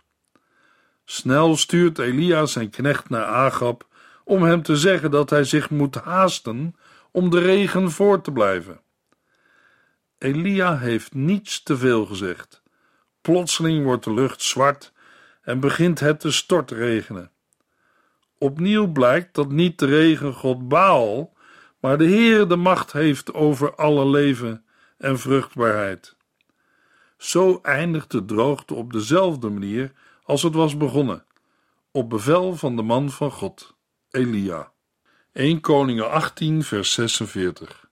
Snel 1.05 1.57
stuurt 1.57 1.99
Elia 1.99 2.45
zijn 2.45 2.69
knecht 2.69 3.09
naar 3.09 3.25
Agab 3.25 3.87
om 4.23 4.43
hem 4.43 4.61
te 4.61 4.75
zeggen 4.75 5.11
dat 5.11 5.29
hij 5.29 5.43
zich 5.43 5.69
moet 5.69 5.95
haasten 5.95 6.75
om 7.11 7.29
de 7.29 7.39
regen 7.39 7.91
voor 7.91 8.21
te 8.21 8.31
blijven. 8.31 8.81
Elia 10.17 10.77
heeft 10.77 11.13
niets 11.13 11.63
te 11.63 11.77
veel 11.77 12.05
gezegd. 12.05 12.63
Plotseling 13.21 13.83
wordt 13.83 14.03
de 14.03 14.13
lucht 14.13 14.41
zwart 14.41 14.93
en 15.41 15.59
begint 15.59 15.99
het 15.99 16.19
te 16.19 16.31
stortregenen. 16.31 17.31
Opnieuw 18.37 18.87
blijkt 18.87 19.35
dat 19.35 19.51
niet 19.51 19.79
de 19.79 19.85
regengod 19.85 20.67
Baal, 20.67 21.33
maar 21.79 21.97
de 21.97 22.05
Heer 22.05 22.47
de 22.47 22.55
macht 22.55 22.91
heeft 22.91 23.33
over 23.33 23.75
alle 23.75 24.05
leven 24.05 24.65
en 24.97 25.19
vruchtbaarheid. 25.19 26.15
Zo 27.17 27.59
eindigt 27.61 28.11
de 28.11 28.25
droogte 28.25 28.73
op 28.73 28.93
dezelfde 28.93 29.49
manier 29.49 29.91
als 30.23 30.43
het 30.43 30.53
was 30.53 30.77
begonnen, 30.77 31.25
op 31.91 32.09
bevel 32.09 32.55
van 32.55 32.75
de 32.75 32.81
man 32.81 33.09
van 33.09 33.31
God, 33.31 33.75
Elia. 34.09 34.71
1 35.33 35.61
Koningen 35.61 36.11
18, 36.11 36.63
vers 36.63 36.93
46. 36.93 37.89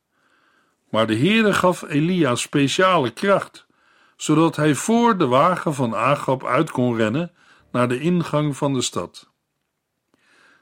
Maar 0.90 1.08
de 1.08 1.16
Heere 1.16 1.54
gaf 1.54 1.82
Elia 1.82 2.36
speciale 2.36 3.12
kracht, 3.12 3.68
zodat 4.16 4.56
hij 4.56 4.76
voor 4.76 5.18
de 5.18 5.26
wagen 5.26 5.74
van 5.74 5.96
Agab 5.96 6.46
uit 6.46 6.72
kon 6.72 6.96
rennen 6.96 7.32
naar 7.72 7.88
de 7.88 8.00
ingang 8.00 8.58
van 8.58 8.74
de 8.74 8.82
stad. 8.82 9.30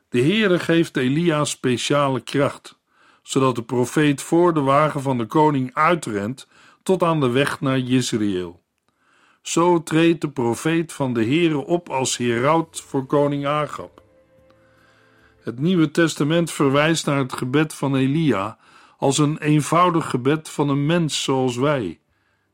De 0.10 0.22
Heere 0.22 0.60
geeft 0.60 0.98
Elia 0.98 1.46
speciale 1.46 2.22
kracht, 2.22 2.80
zodat 3.22 3.56
de 3.56 3.63
profeet 3.63 4.22
voor 4.22 4.54
de 4.54 4.62
wagen 4.62 5.02
van 5.02 5.18
de 5.18 5.26
koning 5.26 5.74
uitrent 5.74 6.48
tot 6.84 7.04
aan 7.04 7.20
de 7.20 7.30
weg 7.30 7.62
naar 7.62 7.80
Jezreel. 7.80 8.63
Zo 9.42 9.84
treedt 9.84 10.22
de 10.22 10.30
profeet 10.30 10.94
van 10.94 11.13
de 11.13 11.24
Heere 11.24 11.58
op 11.58 11.90
als 11.90 12.18
heraut 12.18 12.82
voor 12.82 13.06
koning 13.06 13.46
Agab. 13.48 14.06
Het 15.48 15.60
Nieuwe 15.60 15.92
Testament 15.92 16.52
verwijst 16.52 17.06
naar 17.06 17.18
het 17.18 17.34
gebed 17.34 17.74
van 17.74 17.96
Elia 17.96 18.58
als 18.98 19.18
een 19.18 19.38
eenvoudig 19.38 20.10
gebed 20.10 20.50
van 20.50 20.70
een 20.70 20.86
mens 20.86 21.24
zoals 21.24 21.56
wij. 21.56 22.00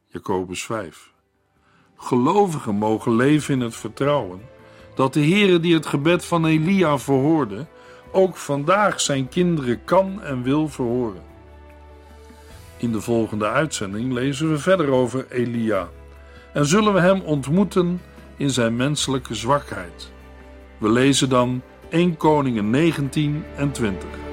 Jacobus 0.07 0.63
5. 0.63 1.11
Gelovigen 1.97 2.75
mogen 2.75 3.15
leven 3.15 3.53
in 3.53 3.59
het 3.59 3.75
vertrouwen 3.75 4.41
dat 4.95 5.13
de 5.13 5.19
Heere 5.19 5.59
die 5.59 5.73
het 5.73 5.85
gebed 5.85 6.25
van 6.25 6.45
Elia 6.45 6.97
verhoorde, 6.97 7.65
ook 8.11 8.37
vandaag 8.37 9.01
zijn 9.01 9.29
kinderen 9.29 9.83
kan 9.83 10.21
en 10.21 10.43
wil 10.43 10.69
verhoren. 10.69 11.23
In 12.77 12.91
de 12.91 13.01
volgende 13.01 13.47
uitzending 13.47 14.13
lezen 14.13 14.49
we 14.49 14.57
verder 14.57 14.89
over 14.89 15.25
Elia 15.29 15.89
en 16.53 16.65
zullen 16.65 16.93
we 16.93 16.99
hem 16.99 17.21
ontmoeten 17.21 18.01
in 18.37 18.49
zijn 18.49 18.75
menselijke 18.75 19.35
zwakheid. 19.35 20.11
We 20.77 20.89
lezen 20.89 21.29
dan 21.29 21.61
1 21.93 22.15
Koningen 22.17 22.71
19 22.71 23.43
en 23.57 23.71
20. 23.71 24.32